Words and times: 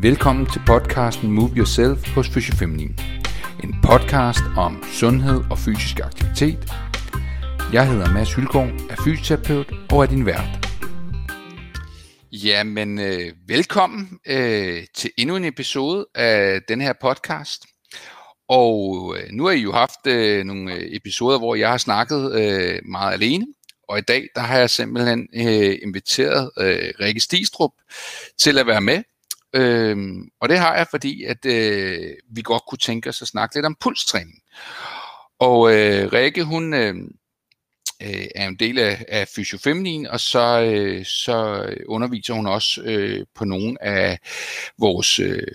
Velkommen 0.00 0.46
til 0.46 0.62
podcasten 0.66 1.30
Move 1.30 1.50
Yourself 1.56 2.14
hos 2.14 2.28
Fysiofeminin. 2.28 2.98
En 3.64 3.74
podcast 3.82 4.40
om 4.56 4.82
sundhed 4.92 5.40
og 5.50 5.58
fysisk 5.58 6.00
aktivitet. 6.00 6.72
Jeg 7.72 7.88
hedder 7.88 8.12
Mads 8.12 8.34
Hylgaard, 8.34 8.68
er 8.90 8.96
fysioterapeut 9.04 9.72
og 9.92 10.02
er 10.02 10.06
din 10.06 10.26
vært. 10.26 10.68
Jamen, 12.32 12.98
øh, 12.98 13.32
velkommen 13.48 14.18
øh, 14.26 14.84
til 14.94 15.10
endnu 15.18 15.36
en 15.36 15.44
episode 15.44 16.06
af 16.14 16.60
den 16.68 16.80
her 16.80 16.92
podcast. 17.00 17.66
Og 18.48 19.16
øh, 19.18 19.24
nu 19.30 19.44
har 19.44 19.52
I 19.52 19.60
jo 19.60 19.72
haft 19.72 20.06
øh, 20.06 20.44
nogle 20.44 20.96
episoder, 20.96 21.38
hvor 21.38 21.54
jeg 21.54 21.70
har 21.70 21.78
snakket 21.78 22.32
øh, 22.32 22.78
meget 22.84 23.12
alene. 23.12 23.46
Og 23.88 23.98
i 23.98 24.02
dag, 24.02 24.28
der 24.34 24.40
har 24.40 24.58
jeg 24.58 24.70
simpelthen 24.70 25.28
øh, 25.34 25.78
inviteret 25.82 26.50
øh, 26.58 26.92
Rikke 27.00 27.20
Stistrup 27.20 27.70
til 28.38 28.58
at 28.58 28.66
være 28.66 28.80
med 28.80 29.02
Øhm, 29.54 30.28
og 30.40 30.48
det 30.48 30.58
har 30.58 30.76
jeg, 30.76 30.86
fordi 30.90 31.24
at 31.24 31.46
øh, 31.46 32.10
vi 32.30 32.42
godt 32.42 32.62
kunne 32.68 32.78
tænke 32.78 33.08
os 33.08 33.22
at 33.22 33.28
snakke 33.28 33.56
lidt 33.56 33.66
om 33.66 33.76
pulstræning. 33.80 34.42
Og 35.38 35.74
øh, 35.74 36.12
Rikke, 36.12 36.44
hun 36.44 36.74
øh, 36.74 36.94
øh 38.02 38.26
er 38.34 38.48
en 38.48 38.56
del 38.56 38.78
af, 38.78 39.04
af 39.08 39.28
Fysiofeminin, 39.28 40.06
og 40.06 40.20
så, 40.20 40.62
øh, 40.62 41.04
så 41.04 41.66
underviser 41.88 42.34
hun 42.34 42.46
også 42.46 42.82
øh, 42.84 43.26
på 43.34 43.44
nogle 43.44 43.84
af 43.84 44.18
vores 44.78 45.18
øh, 45.18 45.46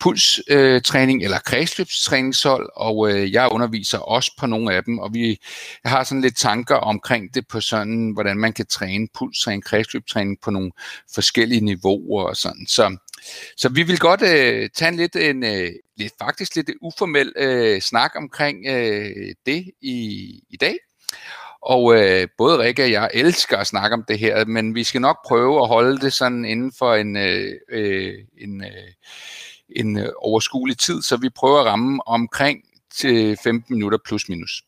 pulstræning 0.00 1.24
eller 1.24 1.38
kredsløbstræningshold, 1.38 2.68
og 2.76 3.10
øh, 3.10 3.32
jeg 3.32 3.48
underviser 3.52 3.98
også 3.98 4.32
på 4.38 4.46
nogle 4.46 4.74
af 4.74 4.84
dem, 4.84 4.98
og 4.98 5.14
vi 5.14 5.38
har 5.84 6.04
sådan 6.04 6.20
lidt 6.20 6.38
tanker 6.38 6.74
omkring 6.74 7.34
det 7.34 7.48
på 7.48 7.60
sådan, 7.60 8.10
hvordan 8.10 8.38
man 8.38 8.52
kan 8.52 8.66
træne 8.66 9.08
pulstræning, 9.14 9.64
kredsløbstræning 9.64 10.36
på 10.42 10.50
nogle 10.50 10.70
forskellige 11.14 11.60
niveauer 11.60 12.22
og 12.22 12.36
sådan. 12.36 12.66
Så 12.66 12.96
så 13.56 13.68
vi 13.68 13.82
vil 13.82 13.98
godt 13.98 14.22
øh, 14.22 14.68
tage 14.74 14.88
en 14.88 14.96
lidt, 14.96 15.16
en, 15.16 15.44
øh, 15.44 15.70
lidt, 15.96 16.12
faktisk 16.18 16.56
lidt 16.56 16.70
uformel 16.80 17.32
øh, 17.36 17.80
snak 17.80 18.12
omkring 18.16 18.66
øh, 18.66 19.34
det 19.46 19.70
i, 19.80 20.30
i 20.50 20.56
dag. 20.56 20.78
Og 21.62 21.94
øh, 21.94 22.28
både 22.38 22.58
Rikke 22.58 22.84
og 22.84 22.90
jeg 22.90 23.10
elsker 23.14 23.56
at 23.56 23.66
snakke 23.66 23.94
om 23.94 24.04
det 24.08 24.18
her, 24.18 24.44
men 24.44 24.74
vi 24.74 24.84
skal 24.84 25.00
nok 25.00 25.16
prøve 25.26 25.62
at 25.62 25.68
holde 25.68 25.98
det 25.98 26.12
sådan 26.12 26.44
inden 26.44 26.72
for 26.78 26.94
en, 26.94 27.16
øh, 27.16 27.52
øh 27.68 28.14
en, 28.38 28.64
øh, 28.64 28.92
en 29.76 29.98
øh, 29.98 30.08
overskuelig 30.18 30.78
tid, 30.78 31.02
så 31.02 31.16
vi 31.16 31.28
prøver 31.28 31.60
at 31.60 31.66
ramme 31.66 32.08
omkring 32.08 32.62
til 32.94 33.38
15 33.44 33.74
minutter 33.74 33.98
plus 34.04 34.28
minus. 34.28 34.62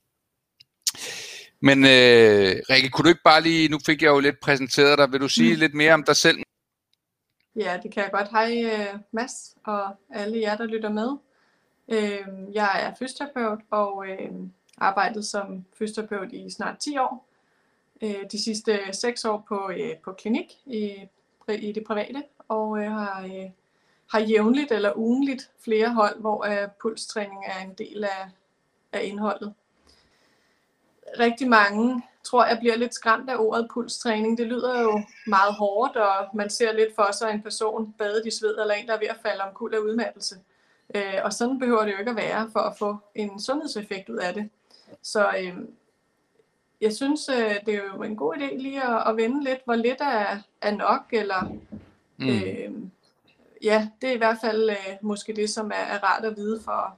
Men 1.62 1.84
øh, 1.84 2.56
Rikke, 2.70 2.88
kunne 2.88 3.04
du 3.04 3.08
ikke 3.08 3.20
bare 3.25 3.42
lige, 3.42 3.69
nu 3.69 3.78
fik 3.86 4.02
jeg 4.02 4.08
jo 4.08 4.19
lidt 4.19 4.41
præsenteret 4.41 4.98
dig, 4.98 5.12
vil 5.12 5.20
du 5.20 5.28
sige 5.28 5.52
mm. 5.52 5.58
lidt 5.58 5.75
mere 5.75 5.94
om 5.94 6.04
dig 6.04 6.16
selv? 6.16 6.38
Ja, 7.58 7.78
det 7.82 7.92
kan 7.92 8.02
jeg 8.02 8.12
godt. 8.12 8.28
Hej 8.30 8.62
øh, 8.64 9.00
Mads 9.10 9.56
og 9.64 9.94
alle 10.10 10.40
jer, 10.40 10.56
der 10.56 10.64
lytter 10.64 10.88
med. 10.88 11.16
Øhm, 11.88 12.52
jeg 12.52 12.82
er 12.82 12.94
fysioterapeut 12.98 13.58
og 13.70 14.08
øhm, 14.08 14.52
arbejdet 14.76 15.24
som 15.26 15.64
fysioterapeut 15.78 16.32
i 16.32 16.50
snart 16.50 16.78
10 16.78 16.98
år. 16.98 17.28
Øh, 18.02 18.24
de 18.32 18.42
sidste 18.42 18.78
6 18.92 19.24
år 19.24 19.44
på, 19.48 19.70
øh, 19.70 19.96
på 20.04 20.12
klinik 20.12 20.52
i, 20.66 21.08
i 21.48 21.72
det 21.72 21.84
private, 21.86 22.22
og 22.48 22.78
har, 22.78 23.50
har 24.10 24.20
jævnligt 24.20 24.72
eller 24.72 24.92
ugenligt 24.96 25.50
flere 25.60 25.94
hold, 25.94 26.20
hvor 26.20 26.46
pulstræning 26.80 27.44
er 27.46 27.64
en 27.64 27.74
del 27.74 28.04
af, 28.04 28.30
af 28.92 29.04
indholdet. 29.04 29.54
Rigtig 31.18 31.48
mange 31.48 32.02
tror, 32.30 32.46
jeg 32.46 32.58
bliver 32.58 32.76
lidt 32.76 32.94
skræmt 32.94 33.30
af 33.30 33.36
ordet 33.38 33.68
pulstræning. 33.72 34.38
Det 34.38 34.46
lyder 34.46 34.80
jo 34.80 35.02
meget 35.26 35.54
hårdt, 35.54 35.96
og 35.96 36.28
man 36.34 36.50
ser 36.50 36.72
lidt 36.72 36.94
for 36.94 37.12
sig 37.12 37.30
en 37.30 37.42
person 37.42 37.94
badet 37.98 38.26
i 38.26 38.30
sved, 38.30 38.58
eller 38.60 38.74
en, 38.74 38.86
der 38.86 38.94
er 38.94 38.98
ved 38.98 39.08
at 39.08 39.18
falde 39.22 39.42
omkuld 39.42 39.74
af 39.74 39.78
udmattelse. 39.78 40.36
Øh, 40.94 41.14
og 41.24 41.32
sådan 41.32 41.58
behøver 41.58 41.84
det 41.84 41.92
jo 41.92 41.98
ikke 41.98 42.10
at 42.10 42.16
være, 42.16 42.50
for 42.52 42.60
at 42.60 42.78
få 42.78 42.96
en 43.14 43.40
sundhedseffekt 43.40 44.08
ud 44.08 44.16
af 44.16 44.34
det. 44.34 44.50
Så 45.02 45.28
øh, 45.40 45.54
jeg 46.80 46.92
synes, 46.92 47.28
øh, 47.28 47.54
det 47.66 47.75
er 47.75 47.82
jo 47.94 48.03
en 48.03 48.16
god 48.16 48.34
idé 48.34 48.56
lige 48.56 48.82
at, 48.82 49.08
at 49.08 49.16
vende 49.16 49.44
lidt, 49.44 49.60
hvor 49.64 49.74
lidt 49.74 50.00
er, 50.00 50.38
er 50.60 50.70
nok, 50.70 51.03
eller 51.12 51.42
mm. 52.16 52.28
øh, 52.28 52.72
ja, 53.62 53.88
det 54.00 54.08
er 54.08 54.14
i 54.14 54.19
hvert 54.19 54.38
fald 54.41 54.70
øh, 54.70 54.97
måske 55.03 55.32
det, 55.32 55.50
som 55.50 55.70
er, 55.70 55.94
er 55.94 55.98
rart 56.04 56.24
at 56.24 56.36
vide 56.36 56.60
for, 56.64 56.97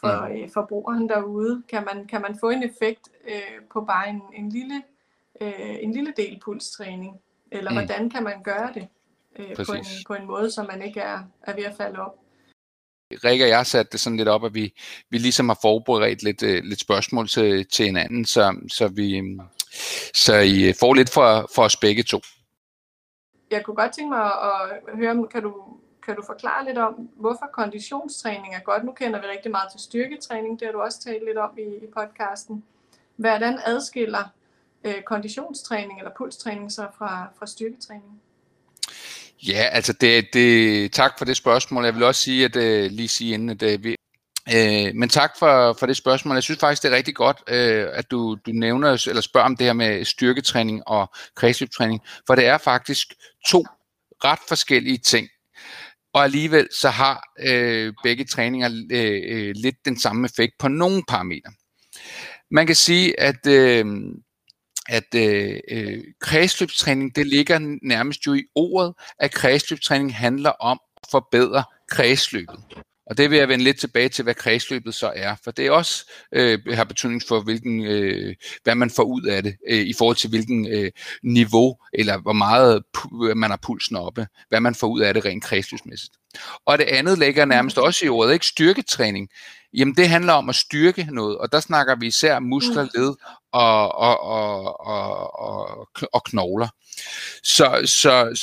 for 0.00 0.42
øh, 0.42 0.50
forbrugeren 0.54 1.08
derude? 1.08 1.62
Kan 1.68 1.84
man, 1.84 2.06
kan 2.06 2.22
man 2.22 2.38
få 2.40 2.50
en 2.50 2.62
effekt 2.62 3.08
øh, 3.28 3.60
på 3.72 3.80
bare 3.80 4.08
en, 4.08 4.22
en, 4.34 4.48
lille, 4.48 4.82
øh, 5.40 5.76
en 5.80 5.92
lille 5.92 6.12
del 6.16 6.40
pulstræning? 6.44 7.20
Eller 7.52 7.70
mm. 7.70 7.76
hvordan 7.76 8.10
kan 8.10 8.22
man 8.22 8.42
gøre 8.42 8.70
det 8.74 8.88
øh, 9.38 9.56
på, 9.66 9.72
en, 9.72 9.84
på 10.06 10.14
en 10.14 10.26
måde, 10.26 10.50
så 10.50 10.62
man 10.62 10.82
ikke 10.82 11.00
er, 11.00 11.22
er 11.42 11.54
ved 11.54 11.64
at 11.64 11.74
falde 11.76 11.98
op? 11.98 12.18
Rikke 13.24 13.44
og 13.44 13.48
jeg 13.48 13.56
har 13.56 13.64
sat 13.64 13.92
det 13.92 14.00
sådan 14.00 14.16
lidt 14.16 14.28
op, 14.28 14.44
at 14.44 14.54
vi, 14.54 14.74
vi 15.10 15.18
ligesom 15.18 15.48
har 15.48 15.58
forberedt 15.62 16.22
lidt, 16.22 16.42
øh, 16.42 16.64
lidt 16.64 16.80
spørgsmål 16.80 17.28
til, 17.28 17.66
til 17.66 17.84
hinanden, 17.84 18.24
så, 18.24 18.56
så, 18.68 18.88
vi, 18.88 19.38
så 20.14 20.36
I 20.36 20.72
får 20.80 20.94
lidt 20.94 21.10
for, 21.10 21.50
for 21.54 21.62
os 21.62 21.76
begge 21.76 22.02
to. 22.02 22.20
Jeg 23.50 23.64
kunne 23.64 23.76
godt 23.76 23.92
tænke 23.92 24.08
mig 24.08 24.24
at 24.24 24.96
høre, 24.96 25.28
kan 25.30 25.42
du 25.42 25.78
kan 26.06 26.16
du 26.16 26.22
forklare 26.26 26.64
lidt 26.64 26.78
om, 26.78 26.94
hvorfor 27.16 27.46
konditionstræning 27.52 28.54
er 28.54 28.60
godt? 28.60 28.84
Nu 28.84 28.92
kender 28.92 29.20
vi 29.20 29.26
rigtig 29.26 29.50
meget 29.50 29.70
til 29.72 29.80
styrketræning, 29.80 30.60
det 30.60 30.66
har 30.68 30.72
du 30.72 30.80
også 30.80 31.00
talt 31.00 31.24
lidt 31.24 31.38
om 31.38 31.50
i, 31.58 31.84
i 31.84 31.88
podcasten. 31.98 32.64
Hvordan 33.16 33.58
adskiller 33.64 34.24
øh, 34.84 35.02
konditionstræning 35.02 35.98
eller 35.98 36.12
pulstræning 36.18 36.72
sig 36.72 36.88
fra, 36.98 37.28
fra 37.38 37.46
styrketræning? 37.46 38.22
Ja, 39.48 39.62
altså 39.72 39.92
det, 39.92 40.26
det, 40.32 40.92
tak 40.92 41.18
for 41.18 41.24
det 41.24 41.36
spørgsmål. 41.36 41.84
Jeg 41.84 41.94
vil 41.94 42.02
også 42.02 42.20
sige, 42.20 42.44
at 42.44 42.56
øh, 42.56 42.90
lige 42.90 43.08
sige 43.08 43.34
inden, 43.34 43.50
at 43.50 43.62
øh, 43.62 43.84
vi, 43.84 43.96
Øh, 44.54 44.94
men 44.94 45.08
tak 45.08 45.38
for, 45.38 45.72
for 45.72 45.86
det 45.86 45.96
spørgsmål. 45.96 46.36
Jeg 46.36 46.42
synes 46.42 46.60
faktisk, 46.60 46.82
det 46.82 46.92
er 46.92 46.96
rigtig 46.96 47.14
godt, 47.14 47.42
øh, 47.48 47.86
at 47.92 48.10
du, 48.10 48.34
du 48.46 48.50
nævner 48.50 49.06
eller 49.08 49.22
spørger 49.22 49.44
om 49.44 49.56
det 49.56 49.66
her 49.66 49.72
med 49.72 50.04
styrketræning 50.04 50.82
og 50.88 51.10
kredsløbstræning, 51.34 52.00
for 52.26 52.34
det 52.34 52.46
er 52.46 52.58
faktisk 52.58 53.14
to 53.48 53.64
ret 54.24 54.38
forskellige 54.48 54.98
ting 54.98 55.28
og 56.16 56.24
alligevel 56.24 56.68
så 56.80 56.88
har 56.88 57.22
øh, 57.38 57.92
begge 58.02 58.24
træninger 58.24 58.70
øh, 58.92 59.22
øh, 59.28 59.52
lidt 59.56 59.76
den 59.84 60.00
samme 60.00 60.24
effekt 60.24 60.52
på 60.58 60.68
nogle 60.68 61.02
parametre. 61.08 61.52
Man 62.50 62.66
kan 62.66 62.76
sige, 62.76 63.20
at, 63.20 63.46
øh, 63.46 63.86
at 64.88 65.14
øh, 65.16 65.60
øh, 65.70 66.04
kredsløbstræning, 66.20 67.16
det 67.16 67.26
ligger 67.26 67.78
nærmest 67.82 68.26
jo 68.26 68.34
i 68.34 68.42
ordet, 68.54 68.94
at 69.18 69.32
kredsløbstræning 69.32 70.14
handler 70.14 70.50
om 70.50 70.80
at 71.02 71.08
forbedre 71.10 71.64
kredsløbet. 71.90 72.60
Og 73.06 73.18
det 73.18 73.30
vil 73.30 73.38
jeg 73.38 73.48
vende 73.48 73.64
lidt 73.64 73.80
tilbage 73.80 74.08
til, 74.08 74.22
hvad 74.22 74.34
kredsløbet 74.34 74.94
så 74.94 75.12
er, 75.16 75.34
for 75.44 75.50
det 75.50 75.66
er 75.66 75.70
også 75.70 76.10
øh, 76.32 76.58
har 76.72 76.84
betydning 76.84 77.22
for, 77.28 77.40
hvilken, 77.40 77.84
øh, 77.84 78.34
hvad 78.64 78.74
man 78.74 78.90
får 78.90 79.02
ud 79.02 79.22
af 79.22 79.42
det, 79.42 79.56
øh, 79.68 79.80
i 79.80 79.92
forhold 79.98 80.16
til 80.16 80.30
hvilken 80.30 80.66
øh, 80.72 80.90
niveau, 81.22 81.76
eller 81.92 82.18
hvor 82.18 82.32
meget 82.32 82.82
man 83.36 83.50
har 83.50 83.58
pulsen 83.62 83.96
oppe, 83.96 84.26
hvad 84.48 84.60
man 84.60 84.74
får 84.74 84.86
ud 84.86 85.00
af 85.00 85.14
det 85.14 85.24
rent 85.24 85.44
kredsløbsmæssigt. 85.44 86.12
Og 86.66 86.78
det 86.78 86.84
andet 86.84 87.18
ligger 87.18 87.44
nærmest 87.44 87.78
også 87.78 88.06
i 88.06 88.08
ordet, 88.08 88.32
ikke 88.32 88.46
styrketræning. 88.46 89.28
Jamen 89.74 89.94
det 89.94 90.08
handler 90.08 90.32
om 90.32 90.48
at 90.48 90.54
styrke 90.54 91.08
noget, 91.10 91.38
og 91.38 91.52
der 91.52 91.60
snakker 91.60 91.96
vi 91.96 92.06
især 92.06 92.38
muskler, 92.38 92.82
mm. 92.82 92.90
led 92.94 93.14
og, 93.52 93.94
og, 93.94 94.20
og, 94.20 94.86
og, 94.86 95.40
og, 95.40 95.88
og 96.12 96.24
knogler. 96.24 96.68
Så, 97.42 97.82
så, 97.84 98.40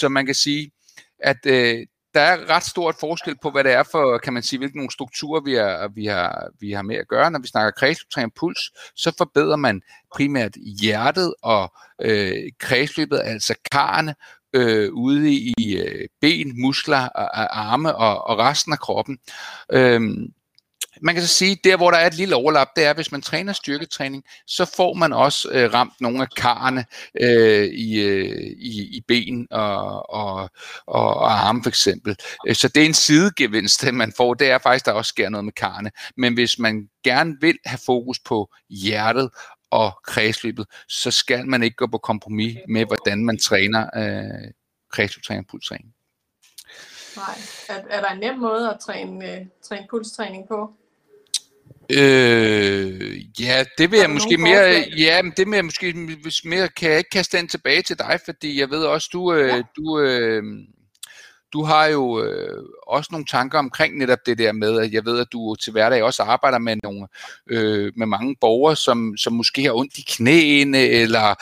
så 0.00 0.08
man 0.08 0.26
kan 0.26 0.34
sige, 0.34 0.70
at 1.18 1.46
øh, 1.46 1.86
der 2.14 2.20
er 2.20 2.50
ret 2.50 2.62
stort 2.62 2.94
forskel 3.00 3.36
på, 3.42 3.50
hvad 3.50 3.64
det 3.64 3.72
er 3.72 3.82
for, 3.82 4.18
kan 4.18 4.32
man 4.32 4.42
sige, 4.42 4.58
hvilke 4.58 4.76
nogle 4.76 4.90
strukturer 4.90 5.40
vi 5.40 5.54
har, 5.54 5.88
vi 5.94 6.06
har, 6.06 6.48
vi 6.60 6.72
har 6.72 6.82
med 6.82 6.96
at 6.96 7.08
gøre. 7.08 7.30
Når 7.30 7.38
vi 7.38 7.46
snakker 7.46 7.70
kredsløbstræning 7.70 8.34
puls, 8.34 8.72
så 8.96 9.14
forbedrer 9.18 9.56
man 9.56 9.82
primært 10.14 10.52
hjertet 10.80 11.34
og 11.42 11.72
øh, 12.02 12.52
kredsløbet, 12.58 13.20
altså 13.24 13.54
karne, 13.72 14.14
øh, 14.52 14.92
ude 14.92 15.32
i 15.32 15.76
øh, 15.76 16.08
ben, 16.20 16.60
muskler, 16.60 17.08
arme 17.52 17.94
og, 17.94 18.26
og 18.26 18.38
resten 18.38 18.72
af 18.72 18.78
kroppen. 18.78 19.18
Øh, 19.72 20.00
man 21.02 21.14
kan 21.14 21.22
så 21.22 21.28
sige, 21.28 21.60
der 21.64 21.76
hvor 21.76 21.90
der 21.90 21.98
er 21.98 22.06
et 22.06 22.14
lille 22.14 22.36
overlap, 22.36 22.68
det 22.76 22.84
er, 22.84 22.94
hvis 22.94 23.12
man 23.12 23.22
træner 23.22 23.52
styrketræning, 23.52 24.24
så 24.46 24.64
får 24.76 24.94
man 24.94 25.12
også 25.12 25.48
øh, 25.52 25.74
ramt 25.74 26.00
nogle 26.00 26.22
af 26.22 26.30
karrene 26.36 26.84
øh, 27.20 27.64
i, 27.64 28.00
øh, 28.00 28.38
i, 28.58 28.96
i 28.96 29.00
ben 29.08 29.46
og, 29.50 30.10
og, 30.10 30.50
og, 30.86 31.14
og 31.14 31.48
arme 31.48 31.62
for 31.62 31.68
eksempel. 31.68 32.16
Øh, 32.46 32.54
så 32.54 32.68
det 32.68 32.82
er 32.82 32.86
en 32.86 32.94
sidegevinst, 32.94 33.92
man 33.92 34.12
får. 34.16 34.34
Det 34.34 34.50
er 34.50 34.58
faktisk, 34.58 34.86
der 34.86 34.92
også 34.92 35.08
sker 35.08 35.28
noget 35.28 35.44
med 35.44 35.52
karrene. 35.52 35.90
Men 36.16 36.34
hvis 36.34 36.58
man 36.58 36.88
gerne 37.04 37.36
vil 37.40 37.58
have 37.66 37.80
fokus 37.86 38.18
på 38.18 38.50
hjertet 38.70 39.30
og 39.70 39.92
kredsløbet, 40.04 40.66
så 40.88 41.10
skal 41.10 41.46
man 41.46 41.62
ikke 41.62 41.76
gå 41.76 41.86
på 41.86 41.98
kompromis 41.98 42.58
med, 42.68 42.86
hvordan 42.86 43.24
man 43.24 43.38
træner 43.38 43.90
øh, 43.96 44.50
kredsløbtræning 44.92 45.44
og 45.44 45.50
pulstræning. 45.50 45.94
Nej. 47.16 47.38
Er, 47.68 47.82
er 47.90 48.00
der 48.00 48.10
en 48.10 48.18
nem 48.18 48.38
måde 48.38 48.70
at 48.70 48.80
træne, 48.80 49.32
øh, 49.32 49.46
træne 49.62 49.86
pulstræning 49.90 50.48
på? 50.48 50.76
Øh, 51.90 53.40
ja, 53.40 53.64
det 53.78 53.90
vil 53.90 53.98
jeg 53.98 54.10
måske 54.10 54.36
mere, 54.38 54.84
ja, 54.98 55.22
men 55.22 55.32
det 55.36 55.46
vil 55.46 55.54
jeg 55.54 55.64
måske 55.64 55.94
mere, 56.44 56.68
kan 56.68 56.90
jeg 56.90 56.98
ikke 56.98 57.10
kaste 57.10 57.38
den 57.38 57.48
tilbage 57.48 57.82
til 57.82 57.98
dig, 57.98 58.20
fordi 58.24 58.60
jeg 58.60 58.70
ved 58.70 58.84
også, 58.84 59.08
du, 59.12 59.32
øh, 59.32 59.48
ja. 59.48 59.62
du, 59.76 60.00
øh, 60.00 60.42
du 61.52 61.64
har 61.64 61.86
jo 61.86 62.22
øh, 62.22 62.64
også 62.86 63.08
nogle 63.12 63.26
tanker 63.26 63.58
omkring 63.58 63.98
netop 63.98 64.18
det 64.26 64.38
der 64.38 64.52
med, 64.52 64.80
at 64.80 64.92
jeg 64.92 65.04
ved, 65.04 65.20
at 65.20 65.32
du 65.32 65.54
til 65.54 65.72
hverdag 65.72 66.02
også 66.02 66.22
arbejder 66.22 66.58
med 66.58 66.76
nogle 66.82 67.06
øh, 67.46 67.92
med 67.96 68.06
mange 68.06 68.36
borgere, 68.40 68.76
som, 68.76 69.16
som 69.16 69.32
måske 69.32 69.64
har 69.64 69.72
ondt 69.72 69.98
i 69.98 70.04
knæene, 70.08 70.78
eller 70.78 71.34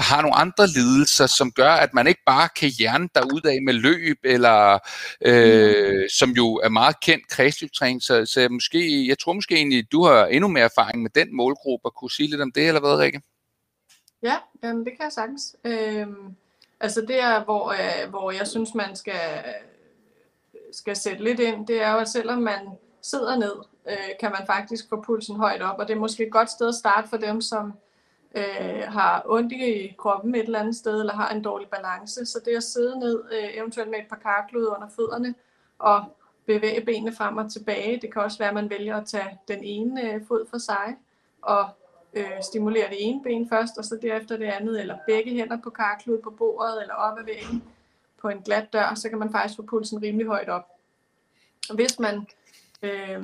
har 0.00 0.22
nogle 0.22 0.36
andre 0.36 0.66
lidelser, 0.66 1.26
som 1.26 1.52
gør, 1.52 1.70
at 1.70 1.94
man 1.94 2.06
ikke 2.06 2.22
bare 2.26 2.48
kan 2.48 2.68
hjerne 2.78 3.08
ud 3.34 3.40
af 3.44 3.62
med 3.62 3.74
løb, 3.74 4.16
eller 4.24 4.78
øh, 5.24 5.94
mm. 5.94 6.08
som 6.08 6.30
jo 6.30 6.54
er 6.54 6.68
meget 6.68 7.00
kendt 7.00 7.28
kredsløbtræning. 7.28 8.02
Så, 8.02 8.26
så 8.26 8.48
måske, 8.48 9.08
jeg 9.08 9.18
tror 9.18 9.32
måske 9.32 9.54
egentlig, 9.54 9.92
du 9.92 10.04
har 10.04 10.26
endnu 10.26 10.48
mere 10.48 10.64
erfaring 10.64 11.02
med 11.02 11.10
den 11.14 11.36
målgruppe, 11.36 11.86
og 11.86 11.94
kunne 11.94 12.10
sige 12.10 12.30
lidt 12.30 12.40
om 12.40 12.52
det, 12.52 12.68
eller 12.68 12.80
hvad, 12.80 12.96
Rikke? 12.96 13.22
Ja, 14.22 14.36
jamen, 14.62 14.84
det 14.84 14.92
kan 14.96 15.04
jeg 15.04 15.12
sagtens. 15.12 15.56
Øhm, 15.64 16.36
altså 16.82 17.00
det 17.00 17.20
er, 17.20 17.44
hvor, 17.44 17.70
øh, 17.70 18.10
hvor 18.10 18.30
jeg 18.30 18.46
synes, 18.46 18.74
man 18.74 18.96
skal, 18.96 19.44
skal 20.72 20.96
sætte 20.96 21.24
lidt 21.24 21.40
ind, 21.40 21.66
det 21.66 21.82
er 21.82 21.92
jo, 21.92 21.98
at 21.98 22.08
selvom 22.08 22.38
man 22.38 22.68
sidder 23.02 23.36
ned, 23.36 23.52
øh, 23.88 24.10
kan 24.20 24.30
man 24.30 24.46
faktisk 24.46 24.88
få 24.88 25.02
pulsen 25.02 25.36
højt 25.36 25.62
op, 25.62 25.78
og 25.78 25.88
det 25.88 25.94
er 25.94 26.00
måske 26.00 26.26
et 26.26 26.32
godt 26.32 26.50
sted 26.50 26.68
at 26.68 26.74
starte 26.74 27.08
for 27.08 27.16
dem, 27.16 27.40
som 27.40 27.72
øh, 28.34 28.82
har 28.88 29.22
ondt 29.26 29.52
i 29.52 29.94
kroppen 29.98 30.34
et 30.34 30.42
eller 30.42 30.60
andet 30.60 30.76
sted, 30.76 31.00
eller 31.00 31.14
har 31.14 31.28
en 31.28 31.42
dårlig 31.42 31.68
balance. 31.68 32.26
Så 32.26 32.40
det 32.44 32.56
at 32.56 32.62
sidde 32.62 32.98
ned, 32.98 33.24
øh, 33.32 33.56
eventuelt 33.56 33.90
med 33.90 33.98
et 33.98 34.08
par 34.08 34.16
karklud 34.16 34.66
under 34.66 34.88
fødderne, 34.96 35.34
og 35.78 36.04
bevæge 36.46 36.84
benene 36.84 37.16
frem 37.16 37.36
og 37.36 37.52
tilbage. 37.52 38.00
Det 38.02 38.12
kan 38.12 38.22
også 38.22 38.38
være, 38.38 38.48
at 38.48 38.54
man 38.54 38.70
vælger 38.70 38.96
at 38.96 39.06
tage 39.06 39.38
den 39.48 39.64
ene 39.64 40.12
øh, 40.12 40.20
fod 40.28 40.46
for 40.50 40.58
sig, 40.58 40.96
og 41.42 41.68
øh, 42.14 42.42
stimulere 42.42 42.90
det 42.90 42.96
ene 42.98 43.22
ben 43.22 43.48
først, 43.48 43.78
og 43.78 43.84
så 43.84 43.98
derefter 44.02 44.36
det 44.36 44.44
andet, 44.44 44.80
eller 44.80 44.98
begge 45.06 45.30
hænder 45.30 45.58
på 45.64 45.70
karklud 45.70 46.18
på 46.18 46.30
bordet, 46.30 46.80
eller 46.80 46.94
op 46.94 47.18
ad 47.18 47.24
væggen 47.24 47.62
på 48.20 48.28
en 48.28 48.42
glat 48.42 48.72
dør, 48.72 48.94
så 48.94 49.08
kan 49.08 49.18
man 49.18 49.32
faktisk 49.32 49.56
få 49.56 49.62
pulsen 49.62 50.02
rimelig 50.02 50.26
højt 50.26 50.48
op. 50.48 50.68
Og 51.68 51.74
hvis 51.74 51.98
man, 51.98 52.26
øh, 52.82 53.22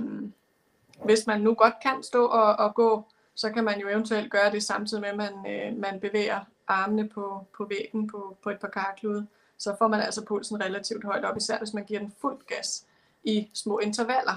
hvis 1.05 1.27
man 1.27 1.41
nu 1.41 1.55
godt 1.55 1.75
kan 1.83 2.03
stå 2.03 2.27
og, 2.27 2.57
og 2.57 2.75
gå, 2.75 3.03
så 3.35 3.51
kan 3.51 3.65
man 3.65 3.81
jo 3.81 3.89
eventuelt 3.89 4.31
gøre 4.31 4.51
det 4.51 4.63
samtidig 4.63 5.01
med, 5.01 5.09
at 5.09 5.17
man, 5.17 5.33
øh, 5.53 5.79
man 5.79 6.01
bevæger 6.01 6.41
armene 6.69 7.09
på, 7.09 7.47
på 7.57 7.65
væggen 7.65 8.07
på, 8.07 8.37
på 8.43 8.51
et 8.51 8.59
par 8.59 8.69
karklude. 8.69 9.27
Så 9.59 9.77
får 9.79 9.89
man 9.89 10.01
altså 10.01 10.25
pulsen 10.25 10.61
relativt 10.61 11.05
højt 11.05 11.25
op, 11.25 11.37
især 11.37 11.59
hvis 11.59 11.75
man 11.75 11.85
giver 11.85 12.01
den 12.01 12.13
fuld 12.21 12.39
gas 12.47 12.85
i 13.25 13.51
små 13.55 13.79
intervaller. 13.79 14.37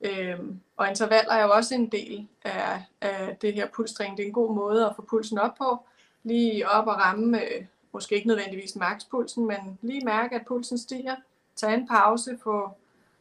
Øhm, 0.00 0.60
og 0.76 0.88
intervaller 0.88 1.32
er 1.32 1.42
jo 1.42 1.50
også 1.50 1.74
en 1.74 1.86
del 1.86 2.28
af, 2.44 2.82
af 3.00 3.36
det 3.42 3.54
her 3.54 3.68
pulstræning. 3.68 4.16
Det 4.16 4.22
er 4.22 4.26
en 4.26 4.32
god 4.32 4.54
måde 4.54 4.86
at 4.86 4.96
få 4.96 5.02
pulsen 5.02 5.38
op 5.38 5.54
på. 5.58 5.78
Lige 6.22 6.68
op 6.68 6.86
og 6.86 6.96
ramme, 6.96 7.44
øh, 7.44 7.64
måske 7.92 8.14
ikke 8.14 8.28
nødvendigvis 8.28 8.76
makspulsen, 8.76 9.46
men 9.46 9.78
lige 9.82 10.04
mærke, 10.04 10.34
at 10.34 10.46
pulsen 10.46 10.78
stiger. 10.78 11.16
Tag 11.56 11.74
en 11.74 11.88
pause, 11.88 12.38
få, 12.42 12.70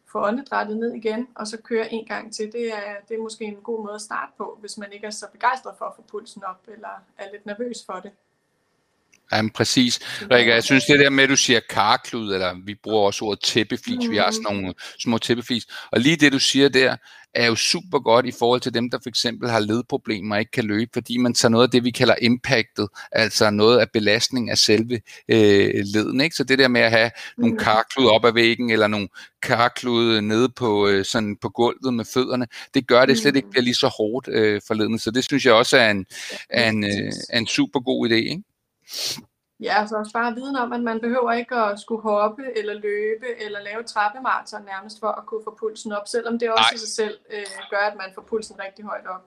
få 0.06 0.28
åndedrættet 0.28 0.78
ned 0.78 0.94
igen, 0.94 1.28
og 1.36 1.48
så 1.48 1.58
køre 1.62 1.94
en 1.94 2.06
gang 2.06 2.34
til. 2.34 2.52
Det 2.52 2.74
er, 2.74 2.96
det 3.10 3.18
er 3.18 3.22
måske 3.22 3.46
en 3.46 3.56
god 3.56 3.84
måde 3.84 3.96
at 3.96 4.02
starte 4.02 4.32
på, 4.38 4.58
hvis 4.62 4.78
man 4.78 4.92
ikke 4.92 5.08
er 5.08 5.12
så 5.12 5.26
begejstret 5.32 5.76
for 5.78 5.86
at 5.86 5.96
få 5.96 6.02
pulsen 6.02 6.44
op, 6.44 6.62
eller 6.68 7.04
er 7.18 7.32
lidt 7.32 7.46
nervøs 7.46 7.86
for 7.86 8.00
det. 8.00 8.12
Jamen 9.32 9.52
præcis. 9.52 10.00
Rikke, 10.32 10.54
jeg 10.54 10.64
synes 10.64 10.86
det 10.86 11.00
der 11.00 11.10
med, 11.10 11.24
at 11.24 11.30
du 11.30 11.36
siger 11.36 11.60
karklud, 11.70 12.34
eller 12.34 12.54
vi 12.66 12.76
bruger 12.84 13.06
også 13.06 13.26
ordet 13.26 13.44
tæppeflis, 13.44 14.06
mm. 14.06 14.12
vi 14.12 14.18
har 14.18 14.32
sådan 14.32 14.44
nogle 14.44 14.74
små 15.00 15.18
tæppeflis, 15.18 15.66
og 15.92 16.00
lige 16.00 16.16
det 16.16 16.34
du 16.34 16.40
siger 16.40 16.70
der, 16.70 16.96
er 17.38 17.46
jo 17.46 17.56
super 17.56 18.00
godt 18.00 18.26
i 18.26 18.32
forhold 18.40 18.62
til 18.62 18.74
dem, 18.74 18.90
der 18.90 18.98
for 19.04 19.10
eksempel 19.10 19.50
har 19.50 19.60
ledproblemer 19.60 20.36
og 20.36 20.40
ikke 20.40 20.52
kan 20.52 20.64
løbe, 20.64 20.92
fordi 20.94 21.18
man 21.18 21.34
tager 21.34 21.50
noget 21.50 21.64
af 21.64 21.72
det, 21.72 21.84
vi 21.84 21.92
kalder 21.92 22.16
impactet, 22.22 22.88
altså 23.12 23.50
noget 23.50 23.80
af 23.80 23.92
belastning 23.94 24.50
af 24.50 24.58
selve 24.58 25.00
øh, 25.30 25.74
leden. 25.94 26.22
Ikke? 26.22 26.36
Så 26.36 26.44
det 26.44 26.60
der 26.60 26.68
med 26.68 26.82
at 26.82 26.92
have 26.92 27.12
mm. 27.38 27.42
nogle 27.44 27.58
karklud 27.58 28.08
op 28.08 28.26
ad 28.26 28.34
væggen, 28.34 28.70
eller 28.70 28.88
nogle 28.88 29.08
karklud 29.42 30.22
nede 30.22 30.50
på, 30.50 30.88
øh, 30.88 31.06
sådan 31.06 31.38
på 31.42 31.50
gulvet 31.50 31.94
med 31.94 32.06
fødderne, 32.06 32.48
det 32.74 32.88
gør 32.88 33.06
det 33.06 33.18
slet 33.18 33.36
ikke 33.36 33.46
mm. 33.46 33.52
bliver 33.52 33.64
lige 33.64 33.74
så 33.74 33.88
hårdt 33.88 34.28
øh, 34.28 34.62
for 34.68 34.74
leden. 34.74 35.00
Så 35.00 35.12
det 35.12 35.24
synes 35.24 35.46
jeg 35.46 35.54
også 35.54 35.78
er 35.78 35.92
en, 35.92 36.06
er 36.50 36.70
en, 36.70 36.84
øh, 36.84 37.12
er 37.30 37.38
en 37.38 37.48
super 37.48 37.80
god 37.80 38.10
idé. 38.10 38.16
Ikke? 38.16 38.44
Ja, 39.60 39.86
så 39.88 39.96
også 39.96 40.14
bare 40.14 40.36
viden 40.36 40.56
om, 40.56 40.74
at 40.74 40.82
man 40.82 41.00
behøver 41.00 41.32
ikke 41.32 41.56
at 41.56 41.80
skulle 41.80 42.02
hoppe 42.02 42.44
eller 42.58 42.74
løbe 42.74 43.42
eller 43.46 43.62
lave 43.62 43.84
trappemaraton 43.84 44.66
nærmest 44.66 45.00
for 45.00 45.08
at 45.08 45.26
kunne 45.26 45.44
få 45.44 45.58
pulsen 45.60 45.92
op, 45.92 46.08
selvom 46.08 46.40
det 46.40 46.52
også 46.52 46.70
Nej. 46.72 46.76
i 46.76 46.78
sig 46.78 46.90
selv 46.90 47.18
øh, 47.34 47.46
gør, 47.70 47.78
at 47.78 47.98
man 47.98 48.10
får 48.16 48.22
pulsen 48.22 48.60
rigtig 48.60 48.86
højt 48.86 49.08
op. 49.08 49.26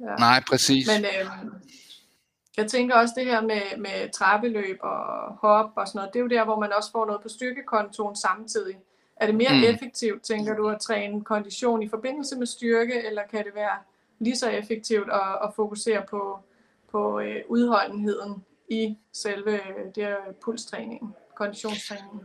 Ja. 0.00 0.14
Nej, 0.14 0.42
præcis. 0.48 0.88
Men 0.88 1.04
øh, 1.04 1.50
jeg 2.56 2.70
tænker 2.70 2.94
også 2.94 3.14
det 3.16 3.26
her 3.26 3.40
med, 3.40 3.78
med 3.78 4.12
trappeløb 4.12 4.78
og 4.80 5.34
hop 5.34 5.70
og 5.76 5.88
sådan 5.88 5.98
noget, 5.98 6.12
det 6.12 6.18
er 6.18 6.22
jo 6.22 6.28
der, 6.28 6.44
hvor 6.44 6.60
man 6.60 6.72
også 6.72 6.90
får 6.90 7.06
noget 7.06 7.22
på 7.22 7.28
styrkekontoen 7.28 8.16
samtidig. 8.16 8.76
Er 9.16 9.26
det 9.26 9.34
mere 9.34 9.52
mm. 9.52 9.74
effektivt, 9.74 10.22
tænker 10.22 10.56
du, 10.56 10.68
at 10.68 10.80
træne 10.80 11.24
kondition 11.24 11.82
i 11.82 11.88
forbindelse 11.88 12.36
med 12.36 12.46
styrke, 12.46 13.06
eller 13.06 13.22
kan 13.30 13.44
det 13.44 13.54
være 13.54 13.76
lige 14.18 14.36
så 14.36 14.48
effektivt 14.50 15.10
at, 15.12 15.38
at 15.44 15.54
fokusere 15.56 16.02
på, 16.10 16.38
på 16.90 17.20
øh, 17.20 17.42
udholdenheden 17.48 18.44
i 18.70 18.96
selve 19.12 19.52
øh, 19.52 19.84
det 19.94 20.04
her 20.04 20.16
pulstræning, 20.44 21.14
konditionstræning? 21.36 22.22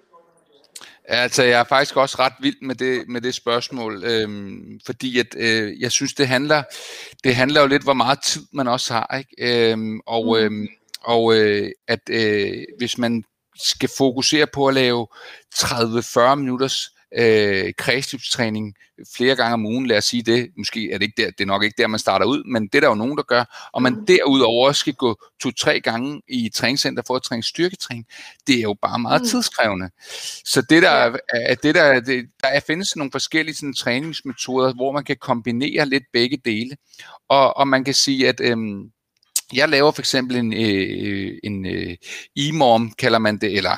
Altså, 1.08 1.44
jeg 1.44 1.60
er 1.60 1.64
faktisk 1.64 1.98
også 1.98 2.16
ret 2.20 2.34
vild 2.40 2.62
med 2.62 2.76
det, 2.76 3.08
med 3.08 3.22
det 3.22 3.36
spørgsmål, 3.36 4.04
øhm, 4.04 4.80
fordi 4.86 5.20
at, 5.20 5.36
øh, 5.38 5.82
jeg 5.82 5.92
synes, 5.92 6.14
det 6.14 6.28
handler, 6.28 6.64
det 7.24 7.36
handler 7.36 7.62
jo 7.62 7.68
lidt, 7.68 7.84
hvor 7.84 7.94
meget 7.94 8.20
tid 8.24 8.42
man 8.54 8.68
også 8.68 8.94
har, 8.94 9.18
ikke? 9.18 9.72
Øhm, 9.72 10.00
og 10.06 10.26
mm. 10.26 10.44
øhm, 10.44 10.68
og 11.02 11.36
øh, 11.36 11.72
at 11.88 12.10
øh, 12.10 12.64
hvis 12.78 12.98
man 12.98 13.24
skal 13.56 13.90
fokusere 13.98 14.48
på 14.48 14.68
at 14.68 14.74
lave 14.74 15.08
30-40 15.56 16.36
minutters 16.36 16.95
øh, 17.18 17.74
kredsløbstræning 17.78 18.76
flere 19.16 19.36
gange 19.36 19.54
om 19.54 19.66
ugen, 19.66 19.88
lad 19.88 19.98
os 19.98 20.06
sige 20.06 20.24
det. 20.24 20.50
Måske 20.58 20.92
er 20.92 20.98
det 20.98 21.06
ikke 21.06 21.22
der, 21.22 21.32
det 21.32 21.42
er 21.42 21.46
nok 21.46 21.64
ikke 21.64 21.82
der, 21.82 21.88
man 21.88 22.00
starter 22.00 22.26
ud, 22.26 22.44
men 22.44 22.64
det 22.64 22.76
er 22.76 22.80
der 22.80 22.88
jo 22.88 22.96
nogen, 22.96 23.18
der 23.18 23.24
gør. 23.24 23.70
Og 23.74 23.82
man 23.82 23.94
mm. 23.94 24.06
derudover 24.06 24.72
skal 24.72 24.94
gå 24.94 25.22
to-tre 25.42 25.82
gange 25.82 26.22
i 26.28 26.50
træningscenter 26.50 27.04
for 27.08 27.16
at 27.16 27.24
træne 27.24 27.44
styrketræning. 27.44 28.06
Det 28.48 28.56
er 28.56 28.62
jo 28.62 28.76
bare 28.82 29.00
meget 29.00 29.22
mm. 29.22 29.28
tidskrævende. 29.28 29.90
Så 30.46 30.62
det 30.70 30.84
der, 30.84 30.90
er, 30.90 31.56
det 31.56 31.76
der, 31.76 32.00
det, 32.00 32.26
der 32.44 32.48
er, 32.48 32.60
findes 32.60 32.96
nogle 32.96 33.12
forskellige 33.12 33.56
sådan, 33.56 33.74
træningsmetoder, 33.74 34.74
hvor 34.74 34.92
man 34.92 35.04
kan 35.04 35.18
kombinere 35.22 35.86
lidt 35.86 36.04
begge 36.14 36.38
dele. 36.46 36.78
Og, 37.30 37.58
og 37.58 37.68
man 37.68 37.84
kan 37.84 37.94
sige, 37.94 38.28
at 38.30 38.40
øhm, 38.40 38.92
jeg 39.54 39.70
laver 39.70 39.92
for 39.92 40.02
eksempel 40.02 40.38
en, 40.38 40.54
øh, 40.54 41.38
en 41.44 41.66
øh, 41.66 41.96
e-morm, 42.36 42.92
kalder 42.92 43.20
man 43.20 43.38
det, 43.38 43.58
eller 43.58 43.78